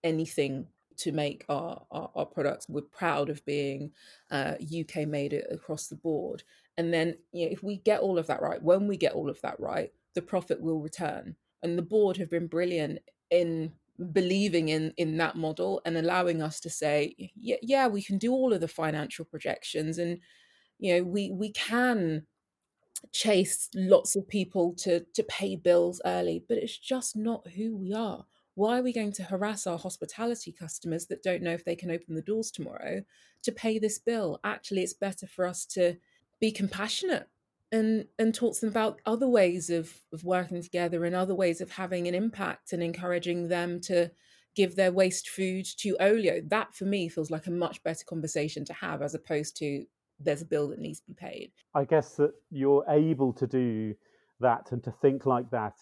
anything 0.04 0.68
to 0.98 1.12
make 1.12 1.44
our, 1.48 1.82
our, 1.90 2.10
our, 2.14 2.26
products. 2.26 2.68
We're 2.68 2.82
proud 2.82 3.30
of 3.30 3.44
being 3.44 3.92
uh, 4.30 4.54
UK 4.62 5.06
made 5.06 5.32
across 5.32 5.86
the 5.86 5.96
board. 5.96 6.42
And 6.78 6.94
then, 6.94 7.16
you 7.32 7.44
know, 7.46 7.52
if 7.52 7.62
we 7.62 7.78
get 7.78 8.00
all 8.00 8.18
of 8.18 8.28
that 8.28 8.40
right, 8.40 8.62
when 8.62 8.86
we 8.86 8.96
get 8.96 9.12
all 9.12 9.28
of 9.28 9.40
that 9.42 9.60
right, 9.60 9.92
the 10.14 10.22
profit 10.22 10.60
will 10.60 10.80
return. 10.80 11.36
And 11.62 11.76
the 11.76 11.82
board 11.82 12.16
have 12.16 12.30
been 12.30 12.46
brilliant 12.46 13.00
in 13.30 13.72
believing 14.12 14.68
in 14.68 14.94
in 14.96 15.16
that 15.16 15.34
model 15.36 15.82
and 15.84 15.98
allowing 15.98 16.40
us 16.40 16.60
to 16.60 16.70
say, 16.70 17.14
yeah, 17.34 17.56
yeah, 17.62 17.88
we 17.88 18.00
can 18.00 18.16
do 18.16 18.32
all 18.32 18.52
of 18.52 18.60
the 18.60 18.68
financial 18.68 19.24
projections, 19.24 19.98
and 19.98 20.20
you 20.78 20.94
know, 20.94 21.02
we 21.02 21.32
we 21.32 21.50
can 21.52 22.26
chase 23.12 23.68
lots 23.74 24.16
of 24.16 24.28
people 24.28 24.74
to 24.74 25.00
to 25.14 25.22
pay 25.24 25.56
bills 25.56 26.00
early, 26.04 26.44
but 26.48 26.58
it's 26.58 26.78
just 26.78 27.16
not 27.16 27.46
who 27.48 27.76
we 27.76 27.92
are. 27.92 28.24
Why 28.54 28.78
are 28.78 28.82
we 28.82 28.92
going 28.92 29.12
to 29.12 29.22
harass 29.22 29.66
our 29.66 29.78
hospitality 29.78 30.52
customers 30.52 31.06
that 31.06 31.22
don't 31.22 31.42
know 31.42 31.52
if 31.52 31.64
they 31.64 31.76
can 31.76 31.90
open 31.90 32.14
the 32.14 32.22
doors 32.22 32.50
tomorrow 32.50 33.02
to 33.42 33.52
pay 33.52 33.78
this 33.78 33.98
bill? 33.98 34.40
Actually, 34.44 34.82
it's 34.82 34.94
better 34.94 35.26
for 35.28 35.46
us 35.46 35.64
to 35.66 35.96
be 36.40 36.50
compassionate 36.50 37.28
and 37.70 38.06
and 38.18 38.34
talk 38.34 38.54
to 38.54 38.60
them 38.62 38.70
about 38.70 39.00
other 39.04 39.28
ways 39.28 39.70
of 39.70 39.92
of 40.12 40.24
working 40.24 40.62
together 40.62 41.04
and 41.04 41.14
other 41.14 41.34
ways 41.34 41.60
of 41.60 41.70
having 41.72 42.08
an 42.08 42.14
impact 42.14 42.72
and 42.72 42.82
encouraging 42.82 43.48
them 43.48 43.80
to 43.80 44.10
give 44.54 44.74
their 44.74 44.90
waste 44.90 45.28
food 45.28 45.66
to 45.78 45.96
Olio. 46.00 46.40
That 46.40 46.74
for 46.74 46.84
me 46.84 47.08
feels 47.08 47.30
like 47.30 47.46
a 47.46 47.50
much 47.50 47.82
better 47.82 48.04
conversation 48.04 48.64
to 48.64 48.72
have 48.72 49.02
as 49.02 49.14
opposed 49.14 49.56
to 49.58 49.84
there's 50.18 50.42
a 50.42 50.46
bill 50.46 50.68
that 50.68 50.80
needs 50.80 51.00
to 51.00 51.06
be 51.06 51.14
paid. 51.14 51.52
I 51.74 51.84
guess 51.84 52.16
that 52.16 52.32
you're 52.50 52.84
able 52.88 53.32
to 53.34 53.46
do 53.46 53.94
that 54.40 54.72
and 54.72 54.82
to 54.84 54.90
think 54.90 55.26
like 55.26 55.50
that 55.50 55.74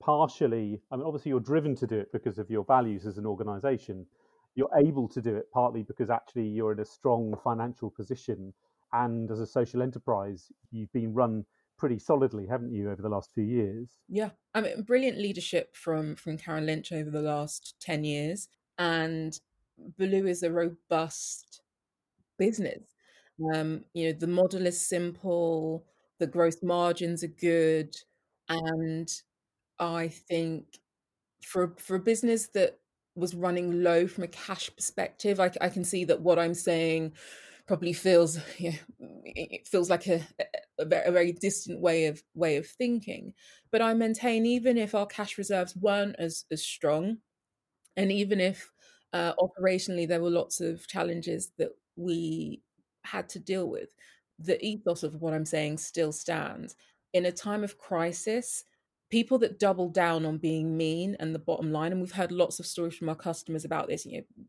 partially. 0.00 0.80
I 0.90 0.96
mean 0.96 1.04
obviously 1.04 1.30
you're 1.30 1.40
driven 1.40 1.74
to 1.76 1.86
do 1.86 1.98
it 1.98 2.12
because 2.12 2.38
of 2.38 2.50
your 2.50 2.64
values 2.64 3.06
as 3.06 3.18
an 3.18 3.26
organization. 3.26 4.06
You're 4.54 4.70
able 4.76 5.08
to 5.08 5.20
do 5.20 5.34
it 5.34 5.50
partly 5.52 5.82
because 5.82 6.10
actually 6.10 6.46
you're 6.46 6.72
in 6.72 6.78
a 6.78 6.84
strong 6.84 7.34
financial 7.42 7.90
position 7.90 8.54
and 8.94 9.30
as 9.30 9.40
a 9.40 9.46
social 9.46 9.82
enterprise, 9.82 10.50
you've 10.70 10.92
been 10.92 11.12
run 11.12 11.44
pretty 11.76 11.98
solidly, 11.98 12.46
haven't 12.46 12.72
you, 12.72 12.90
over 12.90 13.02
the 13.02 13.08
last 13.08 13.30
few 13.34 13.44
years? 13.44 13.90
Yeah, 14.08 14.30
I 14.54 14.60
mean, 14.60 14.82
brilliant 14.82 15.18
leadership 15.18 15.76
from 15.76 16.16
from 16.16 16.38
Karen 16.38 16.66
Lynch 16.66 16.92
over 16.92 17.10
the 17.10 17.20
last 17.20 17.74
ten 17.80 18.04
years, 18.04 18.48
and 18.78 19.38
Belu 19.98 20.28
is 20.28 20.42
a 20.42 20.52
robust 20.52 21.60
business. 22.38 22.84
Um, 23.52 23.84
you 23.92 24.06
know, 24.06 24.18
the 24.18 24.28
model 24.28 24.66
is 24.66 24.80
simple, 24.80 25.84
the 26.20 26.26
gross 26.26 26.62
margins 26.62 27.24
are 27.24 27.28
good, 27.28 27.96
and 28.48 29.10
I 29.80 30.08
think 30.08 30.78
for 31.42 31.74
for 31.78 31.96
a 31.96 32.00
business 32.00 32.46
that 32.54 32.78
was 33.16 33.34
running 33.34 33.82
low 33.82 34.06
from 34.06 34.24
a 34.24 34.28
cash 34.28 34.70
perspective, 34.74 35.40
I, 35.40 35.50
I 35.60 35.68
can 35.68 35.84
see 35.84 36.04
that 36.04 36.20
what 36.20 36.38
I'm 36.38 36.54
saying 36.54 37.12
probably 37.66 37.92
feels 37.92 38.38
it 38.58 39.66
feels 39.66 39.90
like 39.90 40.06
a, 40.06 40.20
a, 40.78 40.84
very 40.84 41.32
distant 41.32 41.80
way 41.80 42.06
of 42.06 42.22
way 42.34 42.56
of 42.56 42.66
thinking. 42.66 43.32
But 43.70 43.82
I 43.82 43.94
maintain 43.94 44.46
even 44.46 44.78
if 44.78 44.94
our 44.94 45.06
cash 45.06 45.38
reserves 45.38 45.76
weren't 45.76 46.16
as 46.18 46.44
as 46.50 46.62
strong, 46.62 47.18
and 47.96 48.12
even 48.12 48.40
if 48.40 48.70
uh, 49.12 49.34
operationally 49.36 50.06
there 50.06 50.22
were 50.22 50.30
lots 50.30 50.60
of 50.60 50.86
challenges 50.86 51.52
that 51.58 51.70
we 51.96 52.62
had 53.04 53.28
to 53.30 53.38
deal 53.38 53.68
with, 53.68 53.94
the 54.38 54.62
ethos 54.64 55.02
of 55.02 55.20
what 55.20 55.34
I'm 55.34 55.46
saying 55.46 55.78
still 55.78 56.12
stands. 56.12 56.74
In 57.12 57.26
a 57.26 57.32
time 57.32 57.62
of 57.62 57.78
crisis, 57.78 58.64
people 59.10 59.38
that 59.38 59.60
double 59.60 59.88
down 59.88 60.26
on 60.26 60.38
being 60.38 60.76
mean 60.76 61.16
and 61.20 61.34
the 61.34 61.38
bottom 61.38 61.70
line, 61.70 61.92
and 61.92 62.00
we've 62.00 62.10
heard 62.10 62.32
lots 62.32 62.58
of 62.58 62.66
stories 62.66 62.96
from 62.96 63.08
our 63.08 63.14
customers 63.14 63.64
about 63.64 63.86
this, 63.86 64.04
you 64.04 64.18
know, 64.18 64.44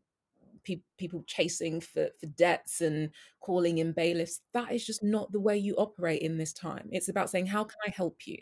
pe- 0.66 0.82
people 0.98 1.24
chasing 1.28 1.80
for, 1.80 2.10
for 2.20 2.26
debts 2.28 2.82
and 2.82 3.10
calling 3.40 3.78
in 3.78 3.92
bailiffs. 3.92 4.42
That 4.54 4.72
is 4.72 4.86
just 4.86 5.04
not 5.04 5.32
the 5.32 5.40
way 5.40 5.58
you 5.58 5.76
operate 5.76 6.22
in 6.22 6.38
this 6.38 6.54
time. 6.54 6.90
It's 6.92 7.10
about 7.10 7.30
saying, 7.30 7.48
how 7.48 7.64
can 7.64 7.78
I 7.86 7.90
help 7.90 8.18
you? 8.26 8.38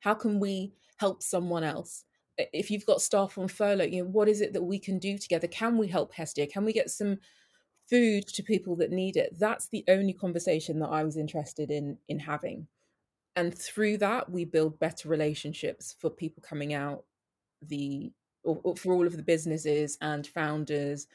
How 0.00 0.14
can 0.14 0.40
we 0.40 0.72
help 0.98 1.22
someone 1.22 1.64
else? 1.64 2.04
If 2.38 2.70
you've 2.70 2.86
got 2.86 3.02
staff 3.02 3.36
on 3.38 3.48
furlough, 3.48 3.84
you 3.84 4.02
know, 4.02 4.10
what 4.10 4.28
is 4.28 4.40
it 4.40 4.52
that 4.54 4.62
we 4.62 4.78
can 4.78 4.98
do 4.98 5.18
together? 5.18 5.46
Can 5.46 5.76
we 5.76 5.88
help 5.88 6.12
Hestia? 6.14 6.46
Can 6.46 6.64
we 6.64 6.72
get 6.72 6.90
some 6.90 7.18
food 7.88 8.26
to 8.28 8.42
people 8.42 8.76
that 8.76 8.90
need 8.90 9.16
it? 9.16 9.38
That's 9.38 9.68
the 9.68 9.84
only 9.88 10.12
conversation 10.12 10.78
that 10.80 10.88
I 10.88 11.04
was 11.04 11.16
interested 11.16 11.70
in 11.70 11.98
in 12.08 12.18
having. 12.18 12.66
And 13.36 13.56
through 13.56 13.98
that, 13.98 14.30
we 14.30 14.44
build 14.44 14.78
better 14.78 15.08
relationships 15.08 15.94
for 16.00 16.10
people 16.10 16.42
coming 16.46 16.74
out 16.74 17.04
the 17.62 18.12
or, 18.42 18.60
or 18.64 18.76
for 18.76 18.94
all 18.94 19.06
of 19.06 19.16
the 19.16 19.22
businesses 19.22 19.98
and 20.00 20.26
founders 20.26 21.06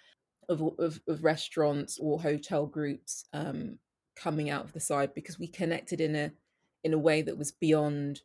of, 0.50 0.62
of, 0.80 1.00
of 1.08 1.24
restaurants 1.24 1.98
or 2.00 2.22
hotel 2.22 2.66
groups 2.66 3.26
um, 3.34 3.78
coming 4.16 4.50
out 4.50 4.64
of 4.64 4.74
the 4.74 4.80
side 4.80 5.14
because 5.14 5.40
we 5.40 5.48
connected 5.48 6.02
in 6.02 6.16
a 6.16 6.32
in 6.84 6.94
a 6.94 7.00
way 7.00 7.22
that 7.24 7.38
was 7.38 7.52
beyond 7.52 8.22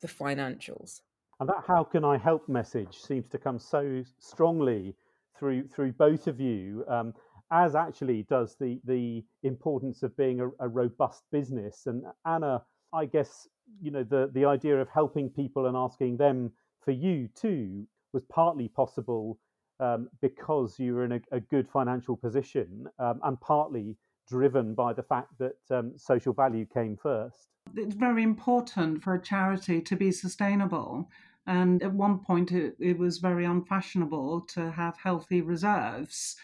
the 0.00 0.08
financials. 0.08 1.00
And 1.40 1.48
that 1.48 1.64
"How 1.66 1.84
can 1.84 2.04
I 2.04 2.18
help?" 2.18 2.48
message 2.48 2.96
seems 2.96 3.28
to 3.28 3.38
come 3.38 3.58
so 3.58 4.02
strongly 4.18 4.94
through 5.38 5.68
through 5.68 5.92
both 5.92 6.26
of 6.26 6.40
you, 6.40 6.84
um, 6.88 7.14
as 7.50 7.74
actually 7.74 8.22
does 8.24 8.56
the 8.58 8.80
the 8.84 9.24
importance 9.42 10.02
of 10.02 10.16
being 10.16 10.40
a, 10.40 10.48
a 10.60 10.68
robust 10.68 11.24
business. 11.30 11.86
And 11.86 12.04
Anna, 12.24 12.62
I 12.92 13.06
guess 13.06 13.48
you 13.82 13.90
know 13.90 14.04
the 14.04 14.30
the 14.32 14.44
idea 14.44 14.80
of 14.80 14.88
helping 14.88 15.28
people 15.28 15.66
and 15.66 15.76
asking 15.76 16.16
them 16.16 16.52
for 16.80 16.92
you 16.92 17.28
too 17.34 17.86
was 18.12 18.24
partly 18.24 18.68
possible 18.68 19.38
um, 19.80 20.08
because 20.20 20.78
you 20.78 20.94
were 20.94 21.04
in 21.04 21.12
a, 21.12 21.20
a 21.32 21.40
good 21.40 21.68
financial 21.68 22.16
position 22.16 22.86
um, 22.98 23.20
and 23.24 23.40
partly 23.40 23.96
driven 24.28 24.74
by 24.74 24.92
the 24.92 25.02
fact 25.02 25.32
that 25.38 25.56
um, 25.70 25.92
social 25.96 26.32
value 26.32 26.66
came 26.66 26.96
first. 26.96 27.48
It's 27.74 27.94
very 27.94 28.22
important 28.22 29.02
for 29.02 29.14
a 29.14 29.22
charity 29.22 29.80
to 29.82 29.96
be 29.96 30.12
sustainable. 30.12 31.08
And 31.46 31.82
at 31.82 31.92
one 31.92 32.18
point, 32.18 32.50
it, 32.52 32.76
it 32.80 32.98
was 32.98 33.18
very 33.18 33.44
unfashionable 33.44 34.42
to 34.54 34.70
have 34.72 34.96
healthy 34.96 35.40
reserves. 35.40 36.36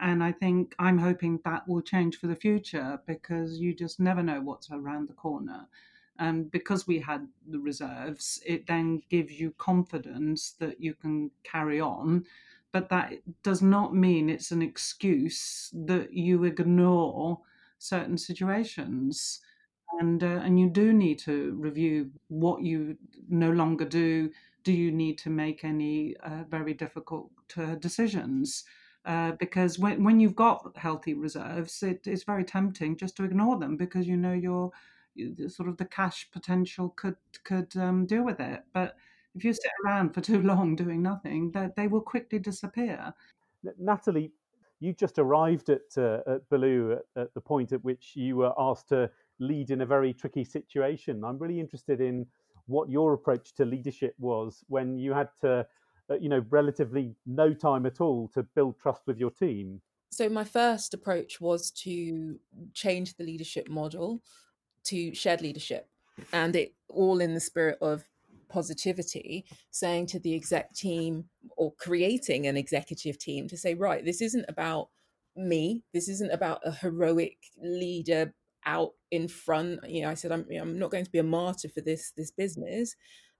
And 0.00 0.22
I 0.22 0.32
think 0.32 0.74
I'm 0.78 0.98
hoping 0.98 1.40
that 1.44 1.66
will 1.66 1.80
change 1.80 2.16
for 2.16 2.26
the 2.26 2.36
future 2.36 3.00
because 3.06 3.58
you 3.58 3.74
just 3.74 3.98
never 3.98 4.22
know 4.22 4.40
what's 4.40 4.70
around 4.70 5.08
the 5.08 5.14
corner. 5.14 5.66
And 6.18 6.50
because 6.50 6.86
we 6.86 6.98
had 6.98 7.26
the 7.48 7.58
reserves, 7.58 8.40
it 8.44 8.66
then 8.66 9.02
gives 9.08 9.40
you 9.40 9.54
confidence 9.56 10.52
that 10.60 10.80
you 10.80 10.94
can 10.94 11.30
carry 11.42 11.80
on 11.80 12.26
but 12.72 12.88
that 12.90 13.12
does 13.42 13.62
not 13.62 13.94
mean 13.94 14.28
it's 14.30 14.50
an 14.50 14.62
excuse 14.62 15.70
that 15.86 16.12
you 16.12 16.44
ignore 16.44 17.40
certain 17.78 18.16
situations. 18.16 19.40
And 19.98 20.22
uh, 20.22 20.40
and 20.44 20.58
you 20.58 20.70
do 20.70 20.92
need 20.92 21.18
to 21.20 21.54
review 21.58 22.10
what 22.28 22.62
you 22.62 22.96
no 23.28 23.50
longer 23.50 23.84
do. 23.84 24.30
Do 24.62 24.72
you 24.72 24.92
need 24.92 25.18
to 25.18 25.30
make 25.30 25.64
any 25.64 26.16
uh, 26.22 26.44
very 26.48 26.74
difficult 26.74 27.30
uh, 27.56 27.74
decisions? 27.74 28.64
Uh, 29.04 29.32
because 29.32 29.78
when, 29.78 30.04
when 30.04 30.20
you've 30.20 30.36
got 30.36 30.76
healthy 30.76 31.14
reserves 31.14 31.82
it 31.82 32.06
is 32.06 32.22
very 32.22 32.44
tempting 32.44 32.94
just 32.98 33.16
to 33.16 33.24
ignore 33.24 33.58
them 33.58 33.74
because 33.74 34.06
you 34.06 34.14
know 34.14 34.34
your 34.34 34.70
sort 35.48 35.70
of 35.70 35.78
the 35.78 35.86
cash 35.86 36.28
potential 36.30 36.90
could 36.96 37.16
could 37.44 37.74
um, 37.76 38.06
deal 38.06 38.24
with 38.24 38.40
it. 38.40 38.62
But 38.72 38.96
if 39.34 39.44
you 39.44 39.52
sit 39.52 39.70
around 39.84 40.14
for 40.14 40.20
too 40.20 40.42
long 40.42 40.76
doing 40.76 41.02
nothing, 41.02 41.50
they, 41.52 41.68
they 41.76 41.88
will 41.88 42.00
quickly 42.00 42.38
disappear. 42.38 43.12
Natalie, 43.78 44.32
you 44.80 44.94
just 44.94 45.18
arrived 45.18 45.68
at, 45.68 45.82
uh, 45.96 46.20
at 46.26 46.48
Belu 46.50 46.96
at, 46.96 47.22
at, 47.22 47.34
the 47.34 47.40
point 47.40 47.72
at 47.72 47.84
which 47.84 48.12
you 48.14 48.36
were 48.36 48.52
asked 48.58 48.88
to 48.88 49.10
lead 49.38 49.70
in 49.70 49.82
a 49.82 49.86
very 49.86 50.12
tricky 50.12 50.44
situation. 50.44 51.22
I'm 51.24 51.38
really 51.38 51.60
interested 51.60 52.00
in 52.00 52.26
what 52.66 52.88
your 52.88 53.12
approach 53.12 53.54
to 53.54 53.64
leadership 53.64 54.14
was 54.18 54.64
when 54.68 54.98
you 54.98 55.12
had 55.12 55.28
to, 55.42 55.66
uh, 56.10 56.14
you 56.14 56.28
know, 56.28 56.44
relatively 56.50 57.14
no 57.26 57.52
time 57.52 57.84
at 57.86 58.00
all 58.00 58.28
to 58.28 58.42
build 58.42 58.78
trust 58.80 59.02
with 59.06 59.18
your 59.18 59.30
team. 59.30 59.80
So 60.10 60.28
my 60.28 60.44
first 60.44 60.94
approach 60.94 61.40
was 61.40 61.70
to 61.72 62.38
change 62.74 63.16
the 63.16 63.24
leadership 63.24 63.68
model 63.68 64.22
to 64.84 65.14
shared 65.14 65.40
leadership, 65.40 65.88
and 66.32 66.56
it 66.56 66.74
all 66.88 67.20
in 67.20 67.34
the 67.34 67.40
spirit 67.40 67.78
of 67.80 68.04
positivity, 68.50 69.44
saying 69.70 70.06
to 70.06 70.18
the 70.18 70.34
exec 70.34 70.74
team 70.74 71.24
or 71.56 71.72
creating 71.78 72.46
an 72.46 72.56
executive 72.56 73.18
team 73.18 73.48
to 73.48 73.56
say, 73.56 73.74
right, 73.74 74.04
this 74.04 74.20
isn't 74.20 74.44
about 74.48 74.88
me. 75.36 75.82
This 75.94 76.08
isn't 76.08 76.30
about 76.30 76.60
a 76.64 76.72
heroic 76.72 77.38
leader 77.62 78.34
out 78.66 78.92
in 79.10 79.28
front. 79.28 79.80
You 79.88 80.02
know, 80.02 80.10
I 80.10 80.14
said, 80.14 80.32
I'm, 80.32 80.46
I'm 80.50 80.78
not 80.78 80.90
going 80.90 81.04
to 81.04 81.10
be 81.10 81.18
a 81.18 81.24
martyr 81.24 81.68
for 81.68 81.80
this 81.80 82.12
this 82.16 82.30
business. 82.30 82.94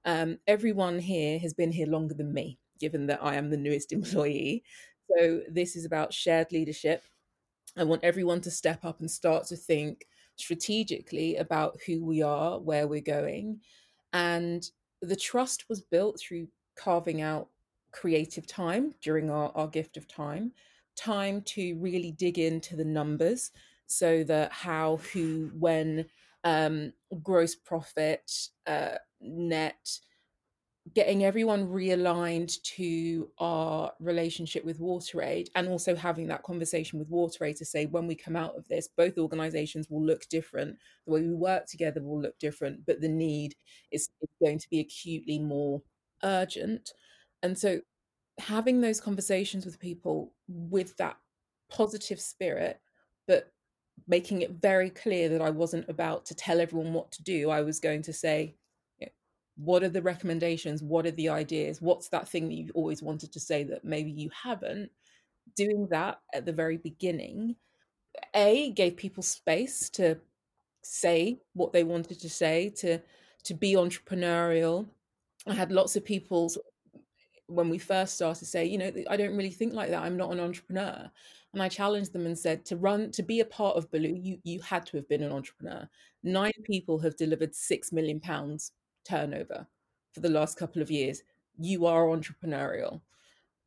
Um, 0.05 0.39
everyone 0.47 0.99
here 0.99 1.39
has 1.41 1.53
been 1.53 1.73
here 1.73 1.87
longer 1.87 2.15
than 2.15 2.33
me, 2.33 2.59
given 2.79 3.07
that 3.07 3.23
I 3.23 3.35
am 3.35 3.51
the 3.51 3.57
newest 3.57 3.93
employee. 3.99 4.65
So 5.11 5.41
this 5.51 5.77
is 5.77 5.85
about 5.85 6.15
shared 6.15 6.53
leadership. 6.53 7.03
I 7.77 7.85
want 7.85 8.05
everyone 8.05 8.41
to 8.43 8.51
step 8.51 8.85
up 8.85 9.01
and 9.01 9.11
start 9.11 9.47
to 9.47 9.57
think 9.57 10.07
strategically 10.37 11.37
about 11.37 11.79
who 11.87 12.05
we 12.05 12.23
are, 12.23 12.59
where 12.59 12.89
we're 12.89 13.01
going, 13.01 13.61
and 14.13 14.69
the 15.03 15.17
trust 15.17 15.69
was 15.69 15.81
built 15.81 16.21
through 16.21 16.49
carving 16.77 17.21
out 17.21 17.49
creative 17.93 18.47
time 18.47 18.95
during 19.03 19.31
our, 19.31 19.53
our 19.55 19.69
gift 19.69 19.97
of 19.97 20.07
time, 20.07 20.53
time 20.97 21.43
to 21.43 21.77
really 21.79 22.13
dig 22.13 22.39
into 22.39 22.77
the 22.77 22.85
numbers 22.85 23.51
so 23.87 24.23
that 24.25 24.53
how, 24.53 24.97
who, 25.13 25.51
when, 25.59 26.05
um, 26.45 26.93
gross 27.23 27.55
profit, 27.55 28.31
uh, 28.67 28.95
net, 29.21 29.99
getting 30.95 31.25
everyone 31.25 31.69
realigned 31.69 32.61
to 32.63 33.31
our 33.39 33.93
relationship 34.01 34.65
with 34.65 34.81
WaterAid 34.81 35.49
and 35.55 35.69
also 35.69 35.95
having 35.95 36.27
that 36.29 36.43
conversation 36.43 36.99
with 36.99 37.11
WaterAid 37.11 37.59
to 37.59 37.65
say 37.65 37.87
when 37.87 38.07
we 38.07 38.15
come 38.15 38.35
out 38.35 38.57
of 38.57 38.67
this, 38.69 38.89
both 38.89 39.19
organizations 39.19 39.89
will 39.91 40.05
look 40.05 40.29
different. 40.29 40.77
The 41.07 41.13
way 41.13 41.23
we 41.23 41.35
work 41.35 41.67
together 41.67 42.03
will 42.03 42.21
look 42.21 42.39
different, 42.39 42.87
but 42.87 43.01
the 43.01 43.09
need 43.09 43.55
is, 43.93 44.09
is 44.23 44.29
going 44.43 44.59
to 44.59 44.71
be 44.71 44.81
acutely 44.81 45.39
more 45.39 45.83
urgent. 46.25 46.93
And 47.43 47.57
so 47.57 47.81
having 48.39 48.81
those 48.81 49.01
conversations 49.01 49.65
with 49.65 49.79
people 49.79 50.33
with 50.49 50.97
that 50.97 51.19
positive 51.69 52.21
spirit, 52.21 52.81
but 53.29 53.53
making 54.09 54.43
it 54.43 54.53
very 54.53 54.91
clear 54.91 55.29
that 55.29 55.43
I 55.43 55.51
wasn't 55.51 55.89
about 55.89 56.25
to 56.27 56.35
tell 56.35 56.61
everyone 56.61 56.95
what 56.95 57.13
to 57.13 57.23
do. 57.23 57.51
I 57.51 57.61
was 57.61 57.81
going 57.81 58.03
to 58.03 58.13
say, 58.13 58.57
what 59.63 59.83
are 59.83 59.89
the 59.89 60.03
recommendations? 60.03 60.83
What 60.83 61.07
are 61.07 61.11
the 61.11 61.29
ideas? 61.29 61.83
What's 61.83 62.09
that 62.09 62.29
thing 62.29 62.49
that 62.49 62.55
you've 62.55 62.73
always 62.75 63.03
wanted 63.03 63.33
to 63.33 63.41
say 63.41 63.63
that 63.65 63.85
maybe 63.85 64.11
you 64.11 64.31
haven't? 64.31 64.91
Doing 65.57 65.87
that 65.91 66.21
at 66.33 66.47
the 66.47 66.53
very 66.53 66.79
beginning 66.79 67.57
a 68.35 68.71
gave 68.73 68.97
people 68.97 69.23
space 69.23 69.89
to 69.91 70.19
say 70.83 71.39
what 71.53 71.73
they 71.73 71.85
wanted 71.85 72.21
to 72.21 72.31
say 72.31 72.71
to 72.71 72.99
to 73.45 73.55
be 73.55 73.75
entrepreneurial. 73.75 74.87
I 75.47 75.55
had 75.55 75.73
lots 75.73 75.97
of 75.97 76.05
people 76.05 76.51
when 77.47 77.69
we 77.69 77.79
first 77.79 78.15
started 78.15 78.45
say 78.45 78.65
you 78.65 78.79
know 78.79 78.93
i 79.09 79.17
don't 79.17 79.37
really 79.37 79.51
think 79.51 79.75
like 79.75 79.91
that. 79.91 80.03
I'm 80.03 80.17
not 80.17 80.33
an 80.33 80.41
entrepreneur. 80.41 81.11
And 81.53 81.63
i 81.63 81.69
challenged 81.69 82.13
them 82.13 82.27
and 82.27 82.39
said 82.39 82.65
to 82.67 82.77
run 82.77 83.11
to 83.13 83.23
be 83.23 83.41
a 83.41 83.45
part 83.45 83.77
of 83.77 83.91
Belu 83.91 84.25
you 84.25 84.39
you 84.45 84.61
had 84.61 84.87
to 84.87 84.97
have 84.97 85.09
been 85.09 85.23
an 85.23 85.33
entrepreneur. 85.33 85.89
Nine 86.23 86.53
people 86.65 86.99
have 87.01 87.17
delivered 87.17 87.55
6 87.55 87.93
million 87.93 88.21
pounds 88.21 88.73
turnover 89.05 89.67
for 90.13 90.21
the 90.21 90.29
last 90.29 90.59
couple 90.59 90.83
of 90.83 90.91
years. 90.91 91.23
You 91.59 91.87
are 91.87 92.05
entrepreneurial. 92.07 93.01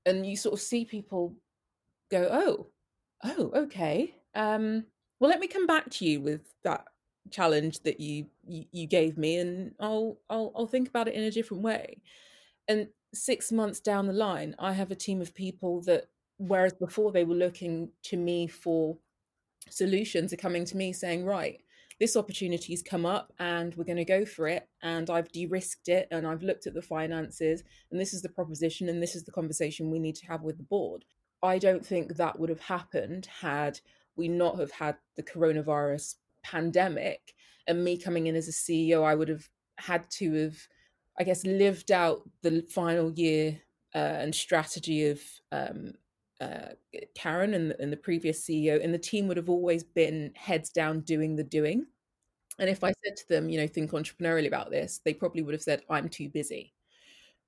And 0.05 0.25
you 0.25 0.35
sort 0.35 0.53
of 0.53 0.61
see 0.61 0.85
people 0.85 1.35
go, 2.11 2.27
oh, 2.31 2.67
oh, 3.23 3.51
okay. 3.55 4.15
Um, 4.35 4.85
well, 5.19 5.29
let 5.29 5.39
me 5.39 5.47
come 5.47 5.65
back 5.65 5.89
to 5.91 6.05
you 6.05 6.19
with 6.19 6.41
that 6.63 6.85
challenge 7.31 7.79
that 7.83 7.99
you, 7.99 8.25
you, 8.45 8.65
you 8.71 8.87
gave 8.87 9.17
me, 9.17 9.37
and 9.37 9.73
I'll 9.79 10.17
I'll 10.29 10.51
I'll 10.55 10.67
think 10.67 10.89
about 10.89 11.07
it 11.07 11.13
in 11.13 11.23
a 11.23 11.31
different 11.31 11.63
way. 11.63 12.01
And 12.67 12.89
six 13.13 13.51
months 13.51 13.79
down 13.79 14.07
the 14.07 14.13
line, 14.13 14.55
I 14.59 14.73
have 14.73 14.91
a 14.91 14.95
team 14.95 15.21
of 15.21 15.33
people 15.33 15.81
that, 15.83 16.07
whereas 16.37 16.73
before 16.73 17.11
they 17.11 17.23
were 17.23 17.35
looking 17.35 17.89
to 18.03 18.17
me 18.17 18.47
for 18.47 18.97
solutions, 19.69 20.33
are 20.33 20.37
coming 20.37 20.65
to 20.65 20.75
me 20.75 20.91
saying, 20.91 21.23
right, 21.23 21.61
this 21.99 22.15
opportunity's 22.15 22.81
come 22.81 23.05
up 23.05 23.31
and 23.39 23.75
we're 23.75 23.83
going 23.83 23.97
to 23.97 24.05
go 24.05 24.25
for 24.25 24.47
it 24.47 24.67
and 24.81 25.09
i've 25.09 25.31
de-risked 25.31 25.87
it 25.87 26.07
and 26.11 26.25
i've 26.25 26.43
looked 26.43 26.67
at 26.67 26.73
the 26.73 26.81
finances 26.81 27.63
and 27.91 27.99
this 27.99 28.13
is 28.13 28.21
the 28.21 28.29
proposition 28.29 28.89
and 28.89 29.01
this 29.01 29.15
is 29.15 29.23
the 29.23 29.31
conversation 29.31 29.91
we 29.91 29.99
need 29.99 30.15
to 30.15 30.27
have 30.27 30.41
with 30.41 30.57
the 30.57 30.63
board. 30.63 31.05
I 31.41 31.57
don't 31.57 31.85
think 31.85 32.15
that 32.15 32.39
would 32.39 32.49
have 32.49 32.61
happened 32.61 33.27
had 33.41 33.79
we 34.15 34.29
not 34.29 34.59
have 34.59 34.71
had 34.71 34.95
the 35.17 35.23
coronavirus 35.23 36.15
pandemic 36.41 37.33
and 37.67 37.83
me 37.83 37.97
coming 37.97 38.27
in 38.27 38.35
as 38.35 38.47
a 38.47 38.51
ceo 38.51 39.03
i 39.03 39.15
would 39.15 39.29
have 39.29 39.49
had 39.77 40.09
to 40.11 40.33
have 40.33 40.55
I 41.19 41.23
guess, 41.23 41.45
lived 41.45 41.91
out 41.91 42.21
the 42.41 42.65
final 42.69 43.11
year 43.11 43.61
uh, 43.93 43.97
and 43.97 44.33
strategy 44.33 45.07
of 45.07 45.21
um, 45.51 45.93
uh, 46.43 46.99
Karen 47.15 47.53
and, 47.53 47.73
and 47.79 47.91
the 47.91 47.97
previous 47.97 48.43
CEO, 48.43 48.83
and 48.83 48.93
the 48.93 48.99
team 48.99 49.27
would 49.27 49.37
have 49.37 49.49
always 49.49 49.83
been 49.83 50.31
heads 50.35 50.69
down 50.69 51.01
doing 51.01 51.35
the 51.35 51.43
doing. 51.43 51.85
And 52.59 52.69
if 52.69 52.83
I 52.83 52.93
said 53.03 53.15
to 53.17 53.29
them, 53.29 53.49
you 53.49 53.59
know, 53.59 53.67
think 53.67 53.91
entrepreneurially 53.91 54.47
about 54.47 54.69
this, 54.69 55.01
they 55.03 55.13
probably 55.13 55.41
would 55.41 55.53
have 55.53 55.63
said, 55.63 55.81
I'm 55.89 56.09
too 56.09 56.29
busy. 56.29 56.73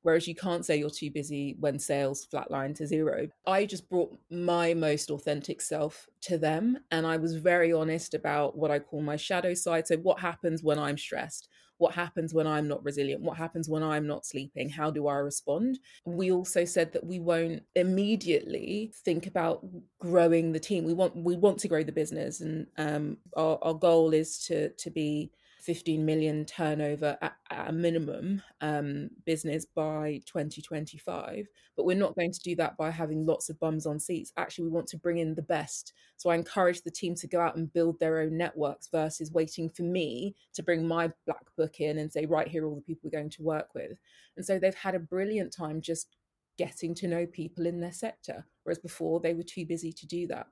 Whereas 0.02 0.28
you 0.28 0.36
can't 0.36 0.64
say 0.64 0.78
you're 0.78 0.92
too 0.92 1.10
busy 1.10 1.56
when 1.60 1.80
sales 1.80 2.28
flatline 2.32 2.76
to 2.76 2.86
zero. 2.86 3.28
I 3.48 3.66
just 3.66 3.90
brought 3.90 4.16
my 4.30 4.74
most 4.76 5.10
authentic 5.10 5.62
self 5.62 6.08
to 6.22 6.38
them. 6.38 6.78
And 6.92 7.08
I 7.08 7.18
was 7.18 7.36
very 7.36 7.74
honest 7.74 8.14
about 8.14 8.56
what 8.56 8.70
I 8.70 8.78
call 8.78 9.02
my 9.02 9.16
shadow 9.16 9.56
side. 9.56 9.88
So, 9.88 9.98
what 9.98 10.20
happens 10.20 10.62
when 10.62 10.78
I'm 10.78 10.98
stressed? 10.98 11.50
What 11.78 11.94
happens 11.94 12.34
when 12.34 12.48
I'm 12.48 12.68
not 12.68 12.84
resilient? 12.84 13.22
What 13.22 13.38
happens 13.38 13.68
when 13.68 13.84
I'm 13.84 14.08
not 14.08 14.26
sleeping? 14.26 14.70
How 14.70 14.92
do 14.92 15.08
I 15.08 15.16
respond? 15.16 15.80
We 16.06 16.32
also 16.32 16.66
said 16.66 16.94
that 16.94 17.06
we 17.06 17.20
won't 17.20 17.64
immediately 17.76 18.94
think 19.04 19.28
about 19.28 19.66
growing 20.00 20.52
the 20.52 20.60
team. 20.60 20.86
We 20.86 20.94
want 20.94 21.16
we 21.16 21.36
want 21.36 21.60
to 21.60 21.68
grow 21.68 21.84
the 21.84 21.92
business, 21.92 22.42
and 22.42 22.68
um, 22.78 23.18
our, 23.36 23.60
our 23.62 23.74
goal 23.74 24.14
is 24.14 24.40
to 24.46 24.70
to 24.70 24.90
be 24.90 25.32
15 25.66 26.06
million 26.06 26.46
turnover 26.46 27.18
at, 27.22 27.34
at 27.50 27.70
a 27.70 27.74
minimum 27.74 28.42
um, 28.62 29.10
business 29.26 29.66
by 29.66 30.22
2025. 30.26 31.48
But 31.76 31.86
we're 31.86 31.98
not 31.98 32.16
going 32.16 32.32
to 32.32 32.40
do 32.40 32.56
that 32.58 32.78
by 32.78 32.92
having 32.92 33.26
lots 33.26 33.50
of 33.50 33.60
bums 33.60 33.88
on 33.88 34.00
seats. 34.00 34.32
Actually, 34.38 34.66
we 34.66 34.72
want 34.72 34.88
to 34.88 34.98
bring 34.98 35.18
in 35.18 35.34
the 35.34 35.42
best. 35.42 35.94
So 36.18 36.30
I 36.30 36.36
encourage 36.36 36.84
the 36.84 36.92
team 36.92 37.16
to 37.16 37.28
go 37.28 37.42
out 37.42 37.56
and 37.56 37.74
build 37.74 38.00
their 38.00 38.20
own 38.20 38.38
networks 38.38 38.88
versus 38.90 39.32
waiting 39.32 39.70
for 39.70 39.82
me 39.82 40.36
to 40.54 40.62
bring 40.62 40.88
my 40.88 41.12
black 41.26 41.46
book 41.58 41.80
in 41.80 41.98
and 41.98 42.12
say, 42.12 42.26
right, 42.26 42.48
here 42.48 42.64
are 42.64 42.68
all 42.68 42.76
the 42.76 42.82
people 42.82 43.10
we're 43.12 43.20
going 43.20 43.32
to 43.32 43.44
work 43.44 43.74
with. 43.74 43.98
And 44.38 44.46
so 44.46 44.60
they've 44.60 44.76
had 44.76 44.96
a 44.96 45.00
brilliant 45.00 45.52
time 45.52 45.82
just 45.82 46.16
getting 46.58 46.94
to 46.96 47.08
know 47.08 47.26
people 47.26 47.66
in 47.66 47.80
their 47.82 47.92
sector, 47.92 48.46
whereas 48.64 48.80
before 48.80 49.20
they 49.20 49.34
were 49.34 49.44
too 49.44 49.66
busy 49.66 49.92
to 49.92 50.06
do 50.06 50.28
that. 50.28 50.48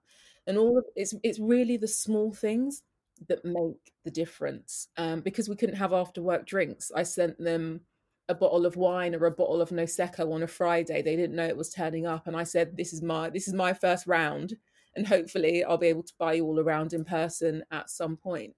And 0.48 0.58
all 0.58 0.78
of 0.78 0.86
it's 0.96 1.14
it's 1.24 1.40
really 1.40 1.78
the 1.78 1.88
small 1.88 2.34
things 2.34 2.82
that 3.28 3.46
make 3.46 3.94
the 4.04 4.12
difference. 4.12 4.88
Um, 4.98 5.22
because 5.22 5.50
we 5.50 5.56
couldn't 5.56 5.76
have 5.76 5.94
after 5.94 6.22
work 6.22 6.46
drinks, 6.46 6.92
I 6.96 7.04
sent 7.04 7.38
them 7.40 7.82
a 8.30 8.36
bottle 8.36 8.66
of 8.66 8.76
wine 8.78 9.16
or 9.16 9.26
a 9.26 9.32
bottle 9.32 9.62
of 9.62 9.70
Nosecco 9.70 10.32
on 10.34 10.44
a 10.44 10.48
Friday. 10.48 11.02
They 11.02 11.16
didn't 11.16 11.36
know 11.36 11.46
it 11.46 11.58
was 11.58 11.70
turning 11.70 12.06
up, 12.06 12.28
and 12.28 12.36
I 12.36 12.44
said, 12.44 12.78
"This 12.78 12.94
is 12.94 13.02
my 13.02 13.30
this 13.30 13.48
is 13.48 13.54
my 13.54 13.74
first 13.74 14.08
round, 14.08 14.58
and 14.96 15.08
hopefully 15.08 15.64
I'll 15.64 15.78
be 15.78 15.88
able 15.88 16.04
to 16.04 16.14
buy 16.18 16.34
you 16.34 16.46
all 16.46 16.60
around 16.60 16.94
in 16.94 17.06
person 17.06 17.64
at 17.72 17.90
some 17.90 18.18
point." 18.18 18.56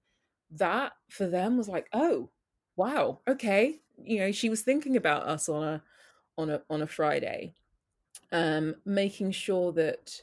That 0.51 0.93
for 1.09 1.27
them 1.27 1.57
was 1.57 1.67
like, 1.67 1.87
"Oh, 1.93 2.31
wow, 2.75 3.21
okay." 3.27 3.81
You 3.97 4.19
know, 4.19 4.31
she 4.31 4.49
was 4.49 4.61
thinking 4.61 4.97
about 4.97 5.23
us 5.27 5.49
on 5.49 5.63
a 5.63 5.83
on 6.37 6.49
a 6.49 6.61
on 6.69 6.81
a 6.81 6.87
Friday, 6.87 7.55
um, 8.31 8.75
making 8.85 9.31
sure 9.31 9.71
that 9.73 10.21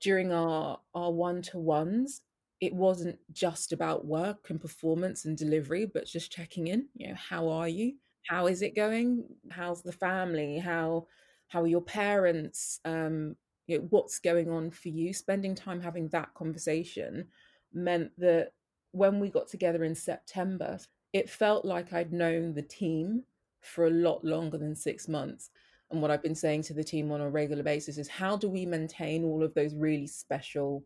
during 0.00 0.32
our 0.32 0.80
our 0.94 1.12
one 1.12 1.42
to 1.42 1.58
ones 1.58 2.22
it 2.62 2.72
wasn't 2.72 3.18
just 3.32 3.72
about 3.72 4.06
work 4.06 4.48
and 4.48 4.60
performance 4.60 5.24
and 5.24 5.36
delivery, 5.36 5.84
but 5.84 6.06
just 6.06 6.30
checking 6.30 6.68
in. 6.68 6.86
You 6.94 7.08
know, 7.08 7.16
how 7.16 7.48
are 7.48 7.66
you? 7.68 7.94
How 8.24 8.46
is 8.46 8.62
it 8.62 8.76
going? 8.76 9.24
How's 9.50 9.82
the 9.82 9.90
family? 9.90 10.58
How 10.58 11.08
how 11.48 11.62
are 11.62 11.66
your 11.66 11.82
parents? 11.82 12.78
Um, 12.84 13.34
you 13.66 13.78
know, 13.78 13.86
what's 13.90 14.20
going 14.20 14.48
on 14.48 14.70
for 14.70 14.90
you? 14.90 15.12
Spending 15.12 15.56
time 15.56 15.80
having 15.80 16.08
that 16.10 16.34
conversation 16.34 17.26
meant 17.74 18.12
that 18.18 18.52
when 18.92 19.18
we 19.18 19.28
got 19.28 19.48
together 19.48 19.82
in 19.82 19.96
September, 19.96 20.78
it 21.12 21.28
felt 21.28 21.64
like 21.64 21.92
I'd 21.92 22.12
known 22.12 22.54
the 22.54 22.62
team 22.62 23.24
for 23.60 23.88
a 23.88 23.90
lot 23.90 24.24
longer 24.24 24.56
than 24.56 24.76
six 24.76 25.08
months. 25.08 25.50
And 25.90 26.00
what 26.00 26.12
I've 26.12 26.22
been 26.22 26.36
saying 26.36 26.62
to 26.64 26.74
the 26.74 26.84
team 26.84 27.10
on 27.10 27.20
a 27.20 27.28
regular 27.28 27.64
basis 27.64 27.98
is 27.98 28.06
how 28.06 28.36
do 28.36 28.48
we 28.48 28.64
maintain 28.66 29.24
all 29.24 29.42
of 29.42 29.52
those 29.52 29.74
really 29.74 30.06
special 30.06 30.84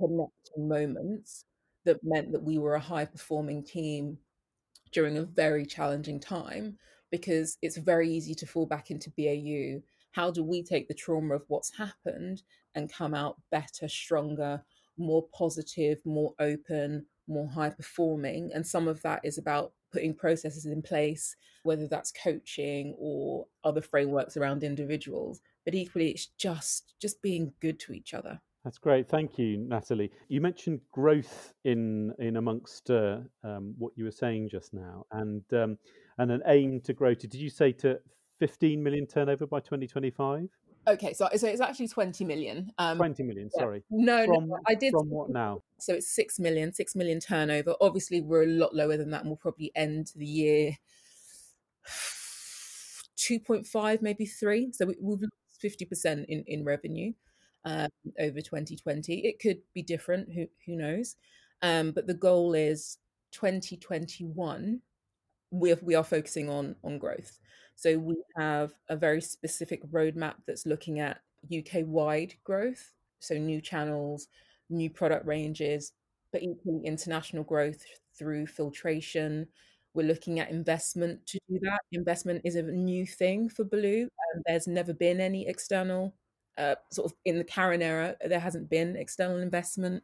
connecting 0.00 0.68
moments 0.68 1.44
that 1.84 2.00
meant 2.02 2.32
that 2.32 2.42
we 2.42 2.58
were 2.58 2.74
a 2.74 2.80
high 2.80 3.04
performing 3.04 3.62
team 3.62 4.18
during 4.92 5.18
a 5.18 5.22
very 5.22 5.64
challenging 5.64 6.18
time 6.18 6.76
because 7.10 7.58
it's 7.62 7.76
very 7.76 8.08
easy 8.10 8.34
to 8.34 8.46
fall 8.46 8.66
back 8.66 8.90
into 8.90 9.10
BAU. 9.10 9.82
How 10.12 10.30
do 10.30 10.42
we 10.42 10.62
take 10.62 10.88
the 10.88 10.94
trauma 10.94 11.34
of 11.36 11.44
what's 11.48 11.76
happened 11.76 12.42
and 12.74 12.92
come 12.92 13.14
out 13.14 13.36
better, 13.50 13.88
stronger, 13.88 14.62
more 14.96 15.26
positive, 15.32 16.00
more 16.04 16.34
open, 16.38 17.06
more 17.28 17.48
high 17.48 17.70
performing? 17.70 18.50
And 18.54 18.66
some 18.66 18.88
of 18.88 19.02
that 19.02 19.20
is 19.24 19.38
about 19.38 19.72
putting 19.92 20.14
processes 20.14 20.66
in 20.66 20.82
place, 20.82 21.36
whether 21.62 21.86
that's 21.86 22.12
coaching 22.12 22.94
or 22.98 23.46
other 23.64 23.82
frameworks 23.82 24.36
around 24.36 24.62
individuals. 24.62 25.40
But 25.64 25.74
equally, 25.74 26.10
it's 26.10 26.26
just 26.38 26.94
just 27.00 27.22
being 27.22 27.52
good 27.60 27.78
to 27.80 27.92
each 27.92 28.14
other. 28.14 28.40
That's 28.64 28.76
great. 28.78 29.08
Thank 29.08 29.38
you, 29.38 29.56
Natalie. 29.56 30.10
You 30.28 30.40
mentioned 30.42 30.80
growth 30.92 31.54
in 31.64 32.12
in 32.18 32.36
amongst 32.36 32.90
uh, 32.90 33.20
um, 33.42 33.74
what 33.78 33.92
you 33.96 34.04
were 34.04 34.10
saying 34.10 34.50
just 34.50 34.74
now, 34.74 35.06
and 35.12 35.42
um, 35.54 35.78
and 36.18 36.30
an 36.30 36.42
aim 36.46 36.80
to 36.82 36.92
grow 36.92 37.14
to. 37.14 37.26
Did 37.26 37.40
you 37.40 37.48
say 37.48 37.72
to 37.72 37.98
15 38.38 38.82
million 38.82 39.06
turnover 39.06 39.46
by 39.46 39.60
2025? 39.60 40.48
Okay, 40.88 41.14
so 41.14 41.28
so 41.36 41.46
it's 41.46 41.62
actually 41.62 41.88
20 41.88 42.24
million. 42.24 42.70
Um, 42.76 42.98
20 42.98 43.22
million. 43.22 43.48
yeah. 43.54 43.62
Sorry. 43.62 43.82
No, 43.90 44.26
From 44.26 44.48
no, 44.48 44.58
I 44.66 44.74
did. 44.74 44.92
from 44.92 45.08
what 45.08 45.30
now? 45.30 45.62
So 45.78 45.94
it's 45.94 46.14
six 46.14 46.38
million, 46.38 46.74
six 46.74 46.94
million 46.94 47.18
turnover. 47.18 47.74
Obviously, 47.80 48.20
we're 48.20 48.42
a 48.42 48.46
lot 48.46 48.74
lower 48.74 48.98
than 48.98 49.10
that, 49.10 49.22
and 49.22 49.30
we'll 49.30 49.36
probably 49.38 49.72
end 49.74 50.12
the 50.16 50.26
year 50.26 50.76
2.5, 53.16 54.02
maybe 54.02 54.26
three. 54.26 54.70
So 54.72 54.84
we, 54.84 54.96
we've 55.00 55.20
lost 55.22 55.62
50% 55.62 56.26
in 56.28 56.44
in 56.46 56.64
revenue 56.64 57.14
um, 57.64 57.88
over 58.18 58.40
2020. 58.40 59.26
It 59.26 59.38
could 59.40 59.58
be 59.74 59.82
different. 59.82 60.32
Who 60.32 60.46
who 60.66 60.76
knows? 60.76 61.16
Um, 61.62 61.92
but 61.92 62.06
the 62.06 62.14
goal 62.14 62.54
is 62.54 62.98
2021. 63.32 64.80
We 65.50 65.72
are, 65.72 65.78
we 65.82 65.94
are 65.94 66.04
focusing 66.04 66.48
on 66.48 66.76
on 66.84 66.98
growth. 66.98 67.38
So 67.76 67.98
we 67.98 68.16
have 68.36 68.72
a 68.88 68.96
very 68.96 69.20
specific 69.20 69.82
roadmap 69.90 70.34
that's 70.46 70.66
looking 70.66 71.00
at 71.00 71.20
UK 71.48 71.82
wide 71.84 72.34
growth. 72.44 72.92
So 73.20 73.36
new 73.36 73.60
channels, 73.60 74.28
new 74.68 74.90
product 74.90 75.26
ranges, 75.26 75.92
but 76.32 76.42
equally 76.42 76.82
international 76.84 77.42
growth 77.44 77.82
through 78.18 78.46
filtration. 78.46 79.46
We're 79.94 80.06
looking 80.06 80.38
at 80.40 80.50
investment 80.50 81.26
to 81.26 81.38
do 81.48 81.58
that. 81.62 81.80
Investment 81.92 82.42
is 82.44 82.54
a 82.56 82.62
new 82.62 83.06
thing 83.06 83.48
for 83.48 83.64
Belu. 83.64 84.02
and 84.34 84.42
there's 84.46 84.68
never 84.68 84.92
been 84.94 85.20
any 85.20 85.48
external 85.48 86.14
uh, 86.58 86.74
sort 86.90 87.10
of 87.10 87.16
in 87.24 87.38
the 87.38 87.44
Karen 87.44 87.82
era, 87.82 88.16
there 88.24 88.40
hasn't 88.40 88.70
been 88.70 88.96
external 88.96 89.38
investment. 89.38 90.02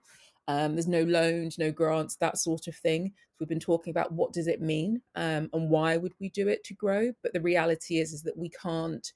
Um, 0.48 0.74
there's 0.74 0.86
no 0.86 1.02
loans, 1.02 1.58
no 1.58 1.72
grants, 1.72 2.16
that 2.16 2.38
sort 2.38 2.68
of 2.68 2.76
thing. 2.76 3.12
So 3.32 3.36
we've 3.40 3.48
been 3.48 3.58
talking 3.60 3.90
about 3.90 4.12
what 4.12 4.32
does 4.32 4.46
it 4.46 4.60
mean 4.60 5.02
um, 5.16 5.50
and 5.52 5.68
why 5.70 5.96
would 5.96 6.14
we 6.20 6.28
do 6.30 6.48
it 6.48 6.62
to 6.64 6.74
grow. 6.74 7.12
But 7.22 7.32
the 7.32 7.40
reality 7.40 7.98
is, 7.98 8.12
is 8.12 8.22
that 8.22 8.38
we 8.38 8.50
can't, 8.50 9.12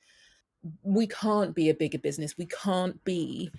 we 0.83 1.07
can't 1.07 1.55
be 1.55 1.71
a 1.71 1.75
bigger 1.75 1.99
business. 1.99 2.37
We 2.37 2.47
can't 2.47 3.03
be 3.05 3.51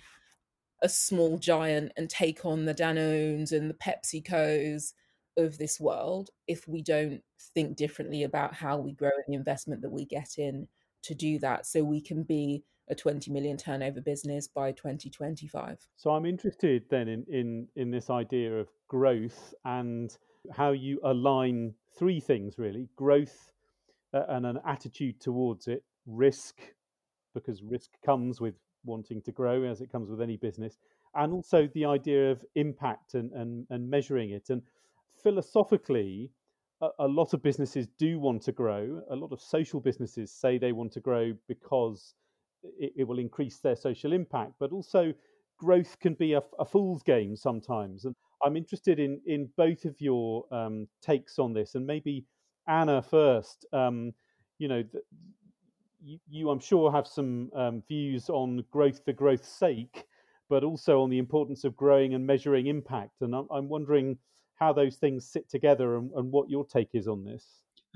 a 0.82 0.88
small 0.88 1.38
giant 1.38 1.92
and 1.96 2.10
take 2.10 2.44
on 2.44 2.66
the 2.66 2.74
Danones 2.74 3.52
and 3.52 3.70
the 3.70 3.74
PepsiCos 3.74 4.92
of 5.38 5.56
this 5.56 5.80
world 5.80 6.30
if 6.46 6.68
we 6.68 6.82
don't 6.82 7.22
think 7.54 7.76
differently 7.76 8.22
about 8.24 8.54
how 8.54 8.76
we 8.76 8.92
grow 8.92 9.10
and 9.10 9.24
the 9.28 9.34
investment 9.34 9.80
that 9.82 9.90
we 9.90 10.04
get 10.04 10.36
in 10.36 10.68
to 11.02 11.14
do 11.14 11.38
that. 11.38 11.66
So 11.66 11.82
we 11.82 12.00
can 12.00 12.22
be 12.22 12.64
a 12.90 12.94
20 12.94 13.30
million 13.30 13.56
turnover 13.56 14.00
business 14.00 14.48
by 14.48 14.72
2025. 14.72 15.78
So 15.96 16.10
I'm 16.10 16.26
interested 16.26 16.84
then 16.90 17.08
in 17.08 17.24
in 17.28 17.68
in 17.76 17.90
this 17.90 18.10
idea 18.10 18.58
of 18.58 18.68
growth 18.88 19.54
and 19.64 20.16
how 20.52 20.72
you 20.72 21.00
align 21.04 21.74
three 21.98 22.20
things 22.20 22.58
really: 22.58 22.88
growth 22.96 23.52
uh, 24.12 24.24
and 24.28 24.46
an 24.46 24.58
attitude 24.66 25.20
towards 25.20 25.68
it, 25.68 25.84
risk 26.06 26.60
because 27.34 27.62
risk 27.62 27.90
comes 28.04 28.40
with 28.40 28.54
wanting 28.84 29.22
to 29.22 29.32
grow 29.32 29.62
as 29.62 29.80
it 29.80 29.90
comes 29.90 30.10
with 30.10 30.20
any 30.20 30.36
business, 30.36 30.76
and 31.14 31.32
also 31.32 31.68
the 31.74 31.84
idea 31.84 32.30
of 32.30 32.44
impact 32.56 33.14
and 33.14 33.32
and, 33.32 33.66
and 33.70 33.88
measuring 33.88 34.30
it. 34.30 34.50
And 34.50 34.62
philosophically, 35.22 36.30
a, 36.80 36.88
a 36.98 37.08
lot 37.08 37.32
of 37.32 37.42
businesses 37.42 37.86
do 37.98 38.18
want 38.18 38.42
to 38.42 38.52
grow. 38.52 39.00
A 39.10 39.16
lot 39.16 39.32
of 39.32 39.40
social 39.40 39.80
businesses 39.80 40.32
say 40.32 40.58
they 40.58 40.72
want 40.72 40.92
to 40.92 41.00
grow 41.00 41.32
because 41.48 42.14
it, 42.78 42.92
it 42.96 43.04
will 43.04 43.18
increase 43.18 43.58
their 43.58 43.76
social 43.76 44.12
impact, 44.12 44.52
but 44.58 44.72
also 44.72 45.12
growth 45.58 45.98
can 46.00 46.14
be 46.14 46.32
a, 46.32 46.42
a, 46.58 46.64
fool's 46.64 47.02
game 47.02 47.36
sometimes. 47.36 48.04
And 48.04 48.14
I'm 48.44 48.56
interested 48.56 48.98
in 48.98 49.20
in 49.26 49.48
both 49.56 49.84
of 49.84 50.00
your 50.00 50.44
um, 50.52 50.88
takes 51.00 51.38
on 51.38 51.52
this, 51.52 51.74
and 51.74 51.86
maybe 51.86 52.24
Anna 52.66 53.02
first. 53.02 53.66
Um, 53.72 54.12
you 54.58 54.68
know, 54.68 54.82
th- 54.82 55.04
you, 56.04 56.18
you, 56.28 56.50
I'm 56.50 56.60
sure 56.60 56.90
have 56.90 57.06
some 57.06 57.50
um, 57.54 57.82
views 57.88 58.28
on 58.28 58.64
growth 58.70 59.04
for 59.04 59.12
growth's 59.12 59.48
sake, 59.48 60.04
but 60.48 60.64
also 60.64 61.02
on 61.02 61.10
the 61.10 61.18
importance 61.18 61.64
of 61.64 61.76
growing 61.76 62.14
and 62.14 62.26
measuring 62.26 62.66
impact. 62.66 63.22
And 63.22 63.34
I'm, 63.34 63.46
I'm 63.50 63.68
wondering 63.68 64.18
how 64.56 64.72
those 64.72 64.96
things 64.96 65.26
sit 65.26 65.48
together 65.48 65.96
and, 65.96 66.10
and 66.12 66.30
what 66.30 66.50
your 66.50 66.64
take 66.64 66.90
is 66.94 67.08
on 67.08 67.24
this. 67.24 67.44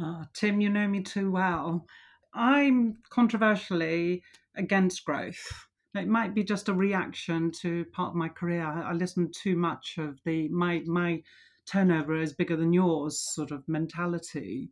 Uh, 0.03 0.25
Tim, 0.35 0.61
you 0.61 0.69
know 0.69 0.87
me 0.87 1.03
too 1.03 1.31
well. 1.31 1.87
I'm 2.35 2.99
controversially 3.09 4.23
against 4.57 5.05
growth. 5.05 5.67
It 5.95 6.09
might 6.09 6.35
be 6.35 6.45
just 6.45 6.69
a 6.69 6.75
reaction 6.75 7.51
to 7.63 7.85
part 7.87 8.11
of 8.11 8.17
my 8.17 8.29
career. 8.29 8.65
I, 8.65 8.91
I 8.91 8.93
listened 8.93 9.35
too 9.35 9.57
much 9.57 9.97
of 9.99 10.19
the 10.25 10.49
my 10.49 10.83
my 10.87 11.23
turnover 11.67 12.21
is 12.21 12.33
bigger 12.33 12.57
than 12.57 12.73
yours 12.73 13.19
sort 13.19 13.51
of 13.51 13.67
mentality. 13.69 14.71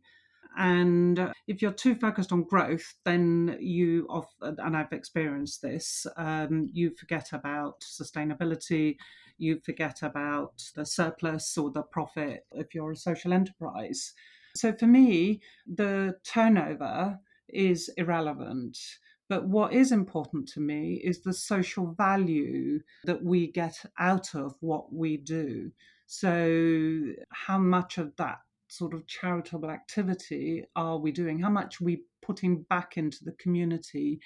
And 0.57 1.33
if 1.47 1.61
you're 1.61 1.73
too 1.73 1.95
focused 1.95 2.31
on 2.31 2.43
growth, 2.43 2.95
then 3.03 3.57
you, 3.59 4.07
off, 4.09 4.33
and 4.39 4.77
I've 4.77 4.93
experienced 4.93 5.61
this, 5.61 6.07
um, 6.15 6.69
you 6.71 6.91
forget 6.97 7.33
about 7.33 7.81
sustainability, 7.81 8.95
you 9.37 9.59
forget 9.65 10.01
about 10.01 10.63
the 10.75 10.85
surplus 10.85 11.57
or 11.57 11.71
the 11.71 11.81
profit 11.81 12.45
if 12.53 12.73
you're 12.73 12.91
a 12.91 12.95
social 12.95 13.33
enterprise. 13.33 14.13
So 14.55 14.71
for 14.71 14.87
me, 14.87 15.41
the 15.67 16.15
turnover 16.23 17.19
is 17.49 17.89
irrelevant. 17.97 18.77
But 19.27 19.47
what 19.47 19.73
is 19.73 19.91
important 19.91 20.47
to 20.49 20.59
me 20.59 21.01
is 21.03 21.21
the 21.21 21.33
social 21.33 21.93
value 21.93 22.79
that 23.05 23.23
we 23.23 23.51
get 23.51 23.83
out 23.97 24.35
of 24.35 24.55
what 24.59 24.93
we 24.93 25.17
do. 25.17 25.71
So, 26.05 27.01
how 27.31 27.57
much 27.57 27.97
of 27.97 28.15
that 28.17 28.39
sort 28.67 28.93
of 28.93 29.07
charitable 29.07 29.71
activity 29.71 30.65
are 30.75 30.97
we 30.97 31.11
doing? 31.11 31.39
How 31.39 31.49
much 31.49 31.81
are 31.81 31.85
we 31.85 32.03
putting 32.21 32.63
back 32.63 32.97
into 32.97 33.23
the 33.23 33.31
community? 33.33 34.19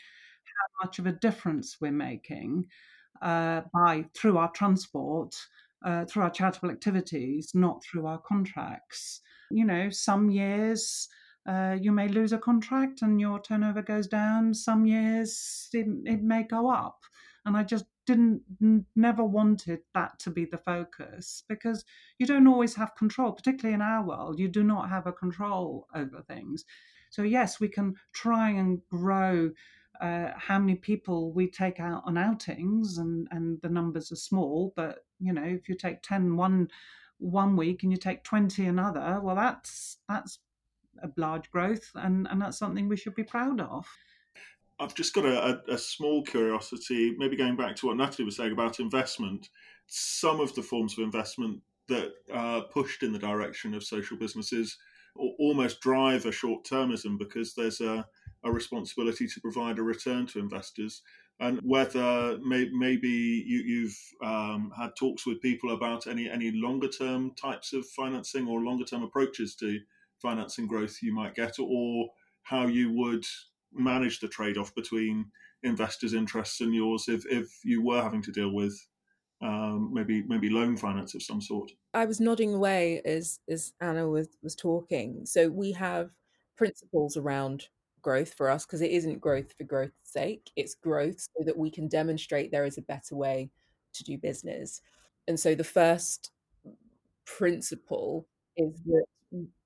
How 0.43 0.85
much 0.85 0.99
of 0.99 1.07
a 1.07 1.13
difference 1.13 1.77
we're 1.79 1.91
making 1.91 2.65
uh, 3.21 3.61
by 3.73 4.05
through 4.13 4.37
our 4.37 4.51
transport, 4.51 5.35
uh, 5.85 6.05
through 6.05 6.23
our 6.23 6.29
charitable 6.29 6.69
activities, 6.71 7.51
not 7.53 7.83
through 7.83 8.05
our 8.05 8.19
contracts. 8.19 9.21
You 9.51 9.65
know, 9.65 9.89
some 9.89 10.29
years 10.29 11.07
uh, 11.49 11.75
you 11.81 11.91
may 11.91 12.07
lose 12.07 12.31
a 12.31 12.37
contract 12.37 13.01
and 13.01 13.19
your 13.19 13.41
turnover 13.41 13.81
goes 13.81 14.05
down. 14.07 14.53
Some 14.53 14.85
years 14.85 15.67
it, 15.73 15.87
it 16.05 16.21
may 16.21 16.43
go 16.43 16.69
up, 16.69 17.01
and 17.43 17.57
I 17.57 17.63
just 17.63 17.85
didn't 18.05 18.41
never 18.95 19.23
wanted 19.23 19.79
that 19.93 20.17
to 20.19 20.31
be 20.31 20.45
the 20.45 20.57
focus 20.59 21.43
because 21.47 21.85
you 22.17 22.25
don't 22.25 22.47
always 22.47 22.73
have 22.73 22.95
control 22.95 23.31
particularly 23.31 23.75
in 23.75 23.83
our 23.83 24.03
world 24.03 24.39
you 24.39 24.47
do 24.47 24.63
not 24.63 24.89
have 24.89 25.05
a 25.05 25.11
control 25.11 25.85
over 25.93 26.23
things 26.23 26.65
so 27.11 27.21
yes 27.21 27.59
we 27.59 27.67
can 27.67 27.93
try 28.11 28.49
and 28.49 28.79
grow 28.89 29.51
uh, 30.01 30.29
how 30.37 30.57
many 30.57 30.73
people 30.73 31.31
we 31.33 31.47
take 31.47 31.79
out 31.79 32.01
on 32.03 32.17
outings 32.17 32.97
and 32.97 33.27
and 33.29 33.61
the 33.61 33.69
numbers 33.69 34.11
are 34.11 34.15
small 34.15 34.73
but 34.75 35.05
you 35.19 35.31
know 35.31 35.43
if 35.43 35.69
you 35.69 35.75
take 35.75 36.01
10 36.01 36.35
one 36.35 36.67
one 37.19 37.55
week 37.55 37.83
and 37.83 37.91
you 37.91 37.97
take 37.99 38.23
20 38.23 38.65
another 38.65 39.19
well 39.21 39.35
that's 39.35 39.97
that's 40.07 40.39
a 41.03 41.09
large 41.17 41.49
growth 41.51 41.91
and 41.95 42.27
and 42.29 42.41
that's 42.41 42.57
something 42.57 42.87
we 42.87 42.97
should 42.97 43.15
be 43.15 43.23
proud 43.23 43.59
of 43.61 43.87
I've 44.79 44.95
just 44.95 45.13
got 45.13 45.25
a, 45.25 45.43
a, 45.45 45.73
a, 45.73 45.77
small 45.77 46.23
curiosity, 46.23 47.13
maybe 47.17 47.35
going 47.35 47.57
back 47.57 47.75
to 47.75 47.87
what 47.87 47.97
Natalie 47.97 48.25
was 48.25 48.37
saying 48.37 48.53
about 48.53 48.79
investment. 48.79 49.49
Some 49.87 50.39
of 50.39 50.55
the 50.55 50.61
forms 50.61 50.97
of 50.97 51.03
investment 51.03 51.59
that 51.89 52.13
are 52.31 52.61
pushed 52.61 53.03
in 53.03 53.11
the 53.11 53.19
direction 53.19 53.73
of 53.73 53.83
social 53.83 54.15
businesses 54.15 54.77
almost 55.15 55.81
drive 55.81 56.25
a 56.25 56.31
short 56.31 56.63
termism 56.63 57.17
because 57.17 57.53
there's 57.53 57.81
a, 57.81 58.05
a, 58.43 58.51
responsibility 58.51 59.27
to 59.27 59.41
provide 59.41 59.79
a 59.79 59.83
return 59.83 60.25
to 60.27 60.39
investors. 60.39 61.01
And 61.41 61.59
whether 61.63 62.37
may, 62.45 62.69
maybe 62.71 63.09
you, 63.45 63.89
have 64.21 64.29
um, 64.29 64.71
had 64.77 64.91
talks 64.97 65.25
with 65.25 65.41
people 65.41 65.73
about 65.73 66.07
any, 66.07 66.29
any 66.29 66.51
longer 66.51 66.87
term 66.87 67.31
types 67.35 67.73
of 67.73 67.85
financing 67.87 68.47
or 68.47 68.61
longer 68.61 68.85
term 68.85 69.03
approaches 69.03 69.55
to 69.55 69.79
financing 70.21 70.67
growth 70.67 70.97
you 71.01 71.13
might 71.13 71.35
get, 71.35 71.57
or 71.59 72.09
how 72.43 72.67
you 72.67 72.91
would 72.93 73.25
manage 73.73 74.19
the 74.19 74.27
trade 74.27 74.57
off 74.57 74.73
between 74.75 75.25
investors' 75.63 76.13
interests 76.13 76.61
and 76.61 76.73
yours 76.73 77.05
if, 77.07 77.25
if 77.29 77.47
you 77.63 77.83
were 77.83 78.01
having 78.01 78.21
to 78.23 78.31
deal 78.31 78.53
with 78.53 78.75
um, 79.41 79.91
maybe 79.93 80.23
maybe 80.27 80.49
loan 80.49 80.75
finance 80.75 81.15
of 81.15 81.23
some 81.23 81.41
sort. 81.41 81.71
I 81.93 82.05
was 82.05 82.19
nodding 82.19 82.53
away 82.53 83.01
as 83.05 83.39
as 83.49 83.73
Anna 83.79 84.07
was 84.07 84.27
was 84.43 84.55
talking. 84.55 85.25
So 85.25 85.49
we 85.49 85.71
have 85.73 86.09
principles 86.57 87.15
around 87.15 87.67
growth 88.01 88.33
for 88.33 88.49
us 88.49 88.65
because 88.65 88.81
it 88.81 88.91
isn't 88.91 89.21
growth 89.21 89.53
for 89.57 89.63
growth's 89.63 90.11
sake. 90.11 90.51
It's 90.55 90.75
growth 90.75 91.19
so 91.19 91.45
that 91.45 91.57
we 91.57 91.71
can 91.71 91.87
demonstrate 91.87 92.51
there 92.51 92.65
is 92.65 92.77
a 92.77 92.81
better 92.81 93.15
way 93.15 93.49
to 93.93 94.03
do 94.03 94.17
business. 94.17 94.81
And 95.27 95.39
so 95.39 95.55
the 95.55 95.63
first 95.63 96.31
principle 97.25 98.27
is 98.57 98.73
that 98.85 99.05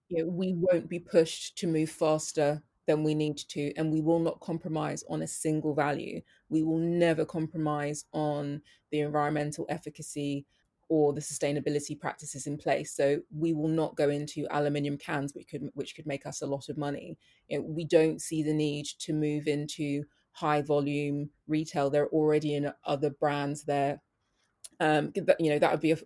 you 0.09 0.23
know, 0.23 0.29
we 0.31 0.53
won't 0.53 0.89
be 0.89 0.99
pushed 0.99 1.57
to 1.59 1.67
move 1.67 1.89
faster 1.89 2.61
than 2.85 3.03
we 3.03 3.15
need 3.15 3.37
to, 3.37 3.73
and 3.77 3.91
we 3.91 4.01
will 4.01 4.19
not 4.19 4.39
compromise 4.41 5.03
on 5.09 5.21
a 5.21 5.27
single 5.27 5.73
value. 5.73 6.21
We 6.49 6.63
will 6.63 6.79
never 6.79 7.25
compromise 7.25 8.05
on 8.13 8.61
the 8.91 8.99
environmental 8.99 9.65
efficacy 9.69 10.45
or 10.89 11.13
the 11.13 11.21
sustainability 11.21 11.97
practices 11.99 12.45
in 12.45 12.57
place. 12.57 12.93
So 12.95 13.21
we 13.35 13.53
will 13.53 13.69
not 13.69 13.95
go 13.95 14.09
into 14.09 14.45
aluminium 14.51 14.97
cans, 14.97 15.33
which 15.33 15.47
could 15.47 15.69
which 15.73 15.95
could 15.95 16.05
make 16.05 16.25
us 16.25 16.41
a 16.41 16.47
lot 16.47 16.67
of 16.69 16.77
money. 16.77 17.17
You 17.47 17.59
know, 17.59 17.65
we 17.65 17.85
don't 17.85 18.21
see 18.21 18.43
the 18.43 18.53
need 18.53 18.85
to 18.99 19.13
move 19.13 19.47
into 19.47 20.03
high 20.33 20.61
volume 20.61 21.29
retail. 21.47 21.89
They're 21.89 22.09
already 22.09 22.55
in 22.55 22.71
other 22.85 23.09
brands 23.11 23.63
there. 23.63 24.01
Um, 24.79 25.11
you 25.39 25.49
know 25.51 25.59
that 25.59 25.71
would 25.71 25.79
be 25.81 25.91
a, 25.91 25.97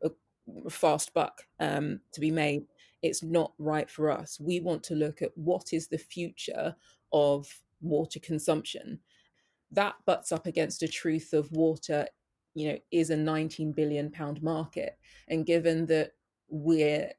a 0.65 0.69
fast 0.69 1.13
buck 1.13 1.43
um, 1.59 2.01
to 2.11 2.19
be 2.21 2.31
made 2.31 2.65
it's 3.01 3.23
not 3.23 3.53
right 3.57 3.89
for 3.89 4.11
us. 4.11 4.39
We 4.39 4.59
want 4.59 4.83
to 4.83 4.95
look 4.95 5.21
at 5.21 5.31
what 5.35 5.73
is 5.73 5.87
the 5.87 5.97
future 5.97 6.75
of 7.13 7.47
water 7.81 8.19
consumption. 8.19 8.99
That 9.71 9.95
butts 10.05 10.31
up 10.31 10.45
against 10.45 10.83
a 10.83 10.87
truth 10.87 11.33
of 11.33 11.51
water, 11.51 12.07
you 12.55 12.69
know, 12.69 12.77
is 12.91 13.09
a 13.09 13.17
19 13.17 13.73
billion 13.73 14.09
pound 14.11 14.41
market. 14.41 14.97
And 15.27 15.45
given 15.45 15.85
that 15.87 16.13
we're 16.49 17.11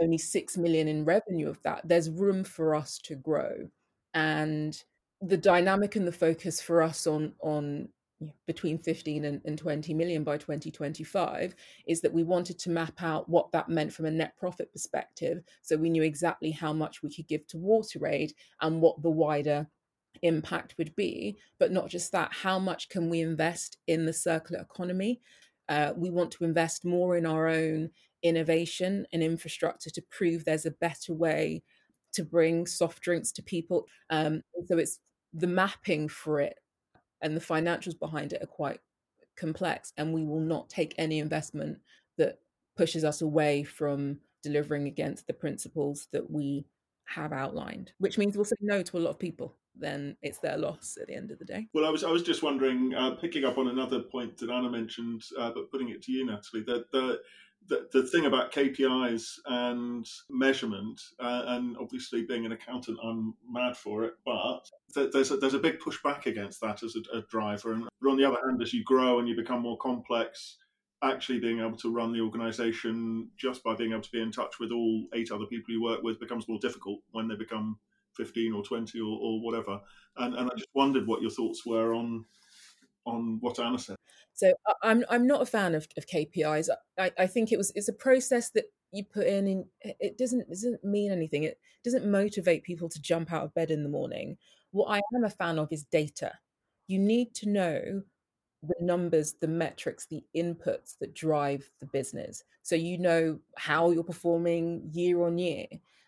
only 0.00 0.18
6 0.18 0.56
million 0.58 0.88
in 0.88 1.04
revenue 1.04 1.48
of 1.48 1.62
that, 1.62 1.82
there's 1.84 2.10
room 2.10 2.44
for 2.44 2.74
us 2.74 2.98
to 3.04 3.14
grow. 3.14 3.68
And 4.14 4.80
the 5.22 5.36
dynamic 5.36 5.96
and 5.96 6.06
the 6.06 6.12
focus 6.12 6.60
for 6.60 6.82
us 6.82 7.06
on 7.06 7.34
on 7.40 7.88
between 8.46 8.78
15 8.78 9.24
and, 9.24 9.40
and 9.44 9.58
20 9.58 9.94
million 9.94 10.24
by 10.24 10.36
2025 10.36 11.54
is 11.86 12.00
that 12.00 12.12
we 12.12 12.22
wanted 12.22 12.58
to 12.58 12.70
map 12.70 13.02
out 13.02 13.28
what 13.28 13.50
that 13.52 13.68
meant 13.68 13.92
from 13.92 14.06
a 14.06 14.10
net 14.10 14.36
profit 14.36 14.72
perspective. 14.72 15.42
So 15.62 15.76
we 15.76 15.90
knew 15.90 16.02
exactly 16.02 16.50
how 16.50 16.72
much 16.72 17.02
we 17.02 17.14
could 17.14 17.28
give 17.28 17.46
to 17.48 17.56
WaterAid 17.56 18.32
and 18.60 18.80
what 18.80 19.02
the 19.02 19.10
wider 19.10 19.66
impact 20.22 20.74
would 20.78 20.94
be. 20.96 21.38
But 21.58 21.72
not 21.72 21.88
just 21.88 22.12
that 22.12 22.32
how 22.32 22.58
much 22.58 22.88
can 22.88 23.08
we 23.08 23.20
invest 23.20 23.78
in 23.86 24.04
the 24.04 24.12
circular 24.12 24.62
economy? 24.62 25.20
Uh, 25.68 25.92
we 25.96 26.10
want 26.10 26.30
to 26.32 26.44
invest 26.44 26.84
more 26.84 27.16
in 27.16 27.24
our 27.24 27.48
own 27.48 27.90
innovation 28.22 29.06
and 29.12 29.22
infrastructure 29.22 29.90
to 29.90 30.02
prove 30.10 30.44
there's 30.44 30.66
a 30.66 30.72
better 30.72 31.14
way 31.14 31.62
to 32.12 32.24
bring 32.24 32.66
soft 32.66 33.00
drinks 33.02 33.32
to 33.32 33.42
people. 33.42 33.86
Um, 34.10 34.42
so 34.66 34.78
it's 34.78 34.98
the 35.32 35.46
mapping 35.46 36.08
for 36.08 36.40
it 36.40 36.58
and 37.22 37.36
the 37.36 37.40
financials 37.40 37.98
behind 37.98 38.32
it 38.32 38.42
are 38.42 38.46
quite 38.46 38.80
complex 39.36 39.92
and 39.96 40.12
we 40.12 40.24
will 40.24 40.40
not 40.40 40.68
take 40.68 40.94
any 40.98 41.18
investment 41.18 41.78
that 42.18 42.38
pushes 42.76 43.04
us 43.04 43.22
away 43.22 43.64
from 43.64 44.18
delivering 44.42 44.86
against 44.86 45.26
the 45.26 45.32
principles 45.32 46.08
that 46.12 46.30
we 46.30 46.66
have 47.04 47.32
outlined 47.32 47.92
which 47.98 48.18
means 48.18 48.36
we'll 48.36 48.44
say 48.44 48.56
no 48.60 48.82
to 48.82 48.98
a 48.98 49.00
lot 49.00 49.10
of 49.10 49.18
people 49.18 49.56
then 49.76 50.16
it's 50.20 50.38
their 50.38 50.58
loss 50.58 50.98
at 51.00 51.06
the 51.06 51.14
end 51.14 51.30
of 51.30 51.38
the 51.38 51.44
day. 51.44 51.66
Well 51.72 51.86
i 51.86 51.90
was 51.90 52.04
i 52.04 52.10
was 52.10 52.22
just 52.22 52.42
wondering 52.42 52.94
uh, 52.94 53.12
picking 53.12 53.44
up 53.44 53.58
on 53.58 53.68
another 53.68 54.00
point 54.00 54.36
that 54.38 54.50
anna 54.50 54.70
mentioned 54.70 55.22
uh, 55.38 55.50
but 55.54 55.70
putting 55.70 55.88
it 55.88 56.02
to 56.02 56.12
you 56.12 56.26
natalie 56.26 56.64
that 56.66 56.90
the 56.92 57.20
the, 57.68 57.88
the 57.92 58.02
thing 58.02 58.26
about 58.26 58.52
KPIs 58.52 59.38
and 59.46 60.06
measurement, 60.28 61.00
uh, 61.20 61.44
and 61.46 61.76
obviously 61.78 62.24
being 62.24 62.44
an 62.44 62.52
accountant, 62.52 62.98
I'm 63.02 63.34
mad 63.48 63.76
for 63.76 64.04
it. 64.04 64.14
But 64.24 64.68
th- 64.94 65.12
there's 65.12 65.30
a, 65.30 65.36
there's 65.36 65.54
a 65.54 65.58
big 65.58 65.78
pushback 65.78 66.26
against 66.26 66.60
that 66.62 66.82
as 66.82 66.96
a, 66.96 67.18
a 67.18 67.22
driver. 67.22 67.72
And 67.72 67.88
on 68.06 68.16
the 68.16 68.24
other 68.24 68.38
hand, 68.44 68.60
as 68.62 68.72
you 68.72 68.82
grow 68.84 69.18
and 69.18 69.28
you 69.28 69.36
become 69.36 69.62
more 69.62 69.78
complex, 69.78 70.56
actually 71.02 71.38
being 71.38 71.60
able 71.60 71.76
to 71.78 71.92
run 71.92 72.12
the 72.12 72.20
organization 72.20 73.28
just 73.36 73.62
by 73.62 73.74
being 73.74 73.92
able 73.92 74.02
to 74.02 74.10
be 74.10 74.20
in 74.20 74.32
touch 74.32 74.58
with 74.58 74.70
all 74.70 75.06
eight 75.14 75.30
other 75.30 75.46
people 75.46 75.72
you 75.72 75.82
work 75.82 76.02
with 76.02 76.20
becomes 76.20 76.48
more 76.48 76.58
difficult 76.60 76.98
when 77.12 77.26
they 77.26 77.36
become 77.36 77.78
15 78.16 78.52
or 78.52 78.62
20 78.62 79.00
or, 79.00 79.18
or 79.18 79.40
whatever. 79.40 79.80
And, 80.16 80.34
and 80.34 80.50
I 80.50 80.54
just 80.56 80.68
wondered 80.74 81.06
what 81.06 81.22
your 81.22 81.30
thoughts 81.30 81.64
were 81.64 81.94
on 81.94 82.24
on 83.06 83.38
what 83.40 83.58
Anna 83.58 83.78
said. 83.78 83.96
So 84.40 84.52
I'm 84.82 85.04
I'm 85.10 85.26
not 85.26 85.42
a 85.42 85.46
fan 85.46 85.74
of, 85.74 85.86
of 85.96 86.06
KPIs. 86.06 86.68
I, 86.98 87.12
I 87.18 87.26
think 87.26 87.52
it 87.52 87.58
was 87.58 87.72
it's 87.74 87.88
a 87.88 87.92
process 87.92 88.50
that 88.50 88.64
you 88.92 89.04
put 89.04 89.26
in 89.26 89.46
and 89.46 89.64
it 89.82 90.18
doesn't 90.18 90.40
it 90.42 90.48
doesn't 90.48 90.84
mean 90.84 91.12
anything. 91.12 91.44
It 91.44 91.58
doesn't 91.84 92.10
motivate 92.10 92.64
people 92.64 92.88
to 92.88 93.02
jump 93.02 93.32
out 93.32 93.44
of 93.44 93.54
bed 93.54 93.70
in 93.70 93.82
the 93.82 93.88
morning. 93.88 94.36
What 94.72 94.86
I 94.86 95.00
am 95.14 95.24
a 95.24 95.30
fan 95.30 95.58
of 95.58 95.72
is 95.72 95.84
data. 95.84 96.32
You 96.86 96.98
need 96.98 97.34
to 97.36 97.48
know 97.48 98.02
the 98.62 98.74
numbers, 98.80 99.34
the 99.40 99.48
metrics, 99.48 100.06
the 100.06 100.24
inputs 100.36 100.96
that 101.00 101.14
drive 101.14 101.70
the 101.80 101.86
business. 101.86 102.44
So 102.62 102.74
you 102.76 102.98
know 102.98 103.38
how 103.56 103.90
you're 103.90 104.04
performing 104.04 104.90
year 104.92 105.22
on 105.24 105.38
year, 105.38 105.66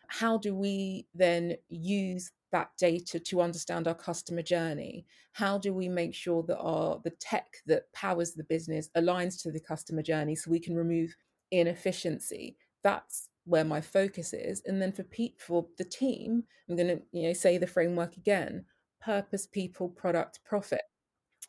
how 0.09 0.37
do 0.39 0.55
we 0.55 1.07
then 1.15 1.57
use 1.69 2.31
that 2.53 2.71
data 2.79 3.19
to 3.19 3.41
understand 3.41 3.89
our 3.89 3.95
customer 3.95 4.43
journey? 4.43 5.07
How 5.33 5.59
do 5.59 5.73
we 5.73 5.89
make 5.89 6.15
sure 6.15 6.43
that 6.45 6.59
our 6.59 7.01
the 7.05 7.11
tech 7.11 7.47
that 7.67 7.93
powers 7.93 8.33
the 8.33 8.45
business 8.45 8.89
aligns 8.97 9.43
to 9.43 9.51
the 9.51 9.61
customer 9.61 10.03
journey 10.03 10.37
so 10.37 10.51
we 10.51 10.61
can 10.61 10.77
remove 10.77 11.15
inefficiency? 11.51 12.57
That's 12.85 13.29
where 13.45 13.65
my 13.65 13.81
focus 13.81 14.33
is. 14.33 14.63
And 14.67 14.81
then 14.81 14.93
for 14.93 15.03
Pete 15.03 15.41
for 15.41 15.67
the 15.79 15.85
team 15.85 16.45
i'm 16.69 16.77
going 16.77 16.89
to 16.89 17.03
you 17.13 17.27
know 17.27 17.33
say 17.33 17.59
the 17.59 17.67
framework 17.67 18.17
again. 18.17 18.65
Purpose 19.01 19.47
people 19.47 19.89
product 19.89 20.41
profit. 20.45 20.83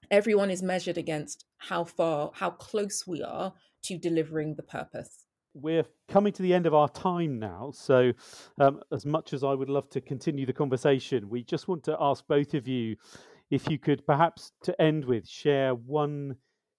Everyone 0.10 0.50
is 0.50 0.64
measured 0.64 0.98
against 0.98 1.46
how 1.58 1.84
far 1.84 2.32
how 2.34 2.50
close 2.52 3.06
we 3.06 3.22
are 3.22 3.54
to 3.84 3.98
delivering 3.98 4.56
the 4.56 4.64
purpose 4.64 5.23
we're 5.54 5.86
coming 6.08 6.34
to 6.34 6.42
the 6.42 6.54
end 6.54 6.66
of 6.66 6.74
our 6.74 6.90
time 6.90 7.40
now. 7.40 7.72
So, 7.74 8.12
um, 8.60 8.82
as 8.92 9.06
much 9.06 9.34
as 9.34 9.44
I 9.44 9.54
would 9.54 9.70
love 9.70 9.90
to 9.92 10.02
continue 10.02 10.46
the 10.46 10.54
conversation, 10.54 11.30
we 11.30 11.44
just 11.44 11.68
want 11.68 11.84
to 11.86 11.98
ask 12.00 12.26
both 12.28 12.54
of 12.54 12.68
you 12.68 12.96
if 13.52 13.70
you 13.70 13.78
could 13.78 14.06
perhaps 14.06 14.52
to 14.64 14.82
end 14.82 15.06
with 15.06 15.28
share 15.28 15.76
one 15.76 16.36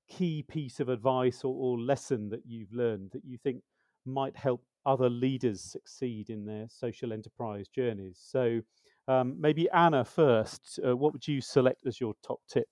key 0.08 0.42
piece 0.42 0.80
of 0.80 0.88
advice 0.88 1.44
or, 1.44 1.54
or 1.54 1.78
lesson 1.78 2.28
that 2.30 2.42
you've 2.44 2.72
learned 2.72 3.10
that 3.12 3.24
you 3.24 3.38
think 3.38 3.62
might 4.04 4.36
help 4.36 4.62
other 4.84 5.08
leaders 5.08 5.62
succeed 5.62 6.28
in 6.28 6.44
their 6.44 6.66
social 6.68 7.12
enterprise 7.12 7.66
journeys. 7.68 8.18
So, 8.20 8.60
um, 9.06 9.36
maybe 9.38 9.68
Anna 9.70 10.04
first, 10.04 10.80
uh, 10.86 10.96
what 10.96 11.12
would 11.12 11.26
you 11.26 11.40
select 11.40 11.86
as 11.86 12.00
your 12.00 12.14
top 12.26 12.40
tip? 12.48 12.68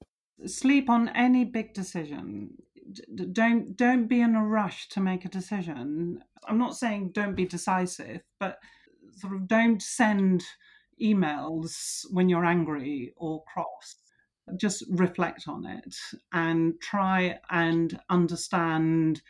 Sleep 0.47 0.91
on 0.91 1.09
any 1.11 1.45
big 1.45 1.73
decision 1.75 2.51
don't 3.33 3.77
don't 3.77 4.07
be 4.07 4.21
in 4.21 4.35
a 4.35 4.45
rush 4.45 4.89
to 4.91 5.01
make 5.01 5.25
a 5.25 5.29
decision. 5.31 6.23
I'm 6.47 6.59
not 6.59 6.77
saying 6.77 7.13
don't 7.13 7.35
be 7.35 7.47
decisive, 7.47 8.21
but 8.41 8.59
sort 9.17 9.35
of 9.35 9.49
don't 9.49 9.83
send 9.83 10.45
emails 11.01 12.05
when 12.11 12.29
you're 12.29 12.45
angry 12.45 13.13
or 13.17 13.43
cross. 13.45 13.97
Just 14.57 14.85
reflect 14.91 15.47
on 15.47 15.67
it 15.67 15.95
and 16.33 16.75
try 16.81 17.39
and 17.51 17.99
understand 18.11 19.23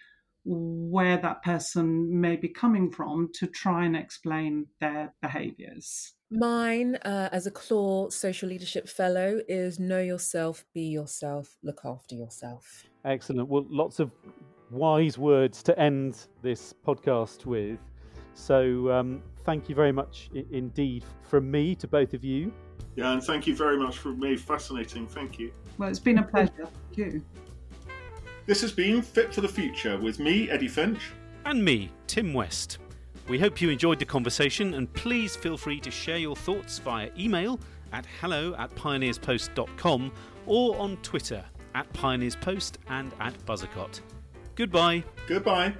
where 0.44 1.18
that 1.18 1.42
person 1.42 2.20
may 2.20 2.36
be 2.36 2.48
coming 2.48 2.90
from 2.90 3.30
to 3.34 3.46
try 3.46 3.84
and 3.84 3.96
explain 3.96 4.66
their 4.80 5.14
behaviors. 5.22 6.14
Mine, 6.30 6.96
uh, 7.04 7.28
as 7.30 7.46
a 7.46 7.50
Clore 7.50 8.10
Social 8.12 8.48
Leadership 8.48 8.88
Fellow, 8.88 9.40
is 9.48 9.78
know 9.78 10.00
yourself, 10.00 10.64
be 10.74 10.82
yourself, 10.82 11.56
look 11.62 11.82
after 11.84 12.14
yourself. 12.14 12.84
Excellent. 13.04 13.48
Well, 13.48 13.66
lots 13.68 14.00
of 14.00 14.10
wise 14.70 15.18
words 15.18 15.62
to 15.64 15.78
end 15.78 16.26
this 16.40 16.74
podcast 16.86 17.44
with. 17.44 17.78
So, 18.34 18.90
um, 18.90 19.22
thank 19.44 19.68
you 19.68 19.74
very 19.74 19.92
much 19.92 20.30
I- 20.34 20.46
indeed 20.50 21.04
from 21.22 21.50
me 21.50 21.74
to 21.76 21.86
both 21.86 22.14
of 22.14 22.24
you. 22.24 22.50
Yeah, 22.96 23.12
and 23.12 23.22
thank 23.22 23.46
you 23.46 23.54
very 23.54 23.78
much 23.78 23.98
from 23.98 24.18
me. 24.18 24.36
Fascinating. 24.36 25.06
Thank 25.06 25.38
you. 25.38 25.52
Well, 25.78 25.88
it's 25.88 25.98
been 25.98 26.18
a 26.18 26.22
pleasure. 26.22 26.68
Thank 26.94 26.96
you. 26.96 27.22
This 28.46 28.60
has 28.60 28.72
been 28.72 29.02
Fit 29.02 29.32
for 29.32 29.40
the 29.40 29.48
Future 29.48 29.98
with 29.98 30.18
me, 30.18 30.50
Eddie 30.50 30.68
Finch. 30.68 31.00
And 31.44 31.64
me, 31.64 31.90
Tim 32.06 32.34
West. 32.34 32.78
We 33.28 33.38
hope 33.38 33.60
you 33.60 33.70
enjoyed 33.70 33.98
the 34.00 34.04
conversation 34.04 34.74
and 34.74 34.92
please 34.94 35.36
feel 35.36 35.56
free 35.56 35.78
to 35.80 35.90
share 35.90 36.18
your 36.18 36.34
thoughts 36.34 36.78
via 36.80 37.10
email 37.16 37.60
at 37.92 38.04
hello 38.20 38.54
at 38.58 38.74
pioneerspost.com 38.74 40.12
or 40.46 40.76
on 40.76 40.96
Twitter 40.98 41.44
at 41.74 41.90
pioneerspost 41.92 42.76
and 42.88 43.12
at 43.20 43.38
Buzzacott. 43.46 44.00
Goodbye. 44.56 45.04
Goodbye. 45.26 45.74